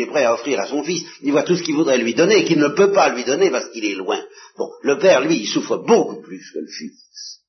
[0.00, 2.38] est prêt à offrir à son fils, il voit tout ce qu'il voudrait lui donner
[2.38, 4.20] et qu'il ne peut pas lui donner parce qu'il est loin.
[4.58, 7.40] Bon, le père, lui, il souffre beaucoup plus que le fils.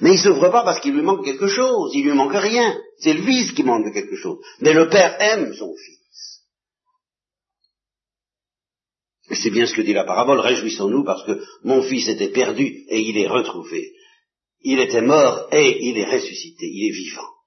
[0.00, 2.76] Mais il souffre pas parce qu'il lui manque quelque chose, il lui manque rien.
[2.98, 4.38] C'est le fils qui manque quelque chose.
[4.60, 6.00] Mais le père aime son fils.
[9.32, 13.00] C'est bien ce que dit la parabole, réjouissons-nous parce que mon fils était perdu et
[13.00, 13.92] il est retrouvé.
[14.62, 17.39] Il était mort et il est ressuscité, il est vivant.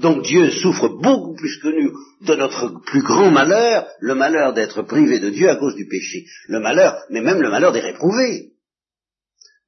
[0.00, 1.92] Donc Dieu souffre beaucoup plus que nous
[2.22, 6.24] de notre plus grand malheur, le malheur d'être privé de Dieu à cause du péché.
[6.48, 8.52] Le malheur, mais même le malheur des réprouvés.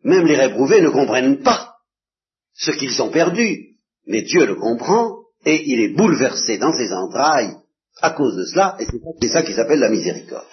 [0.02, 1.76] Même les réprouvés ne comprennent pas
[2.54, 7.54] ce qu'ils ont perdu, mais Dieu le comprend et il est bouleversé dans ses entrailles
[8.02, 8.86] à cause de cela, et
[9.20, 10.44] c'est ça qui s'appelle la miséricorde.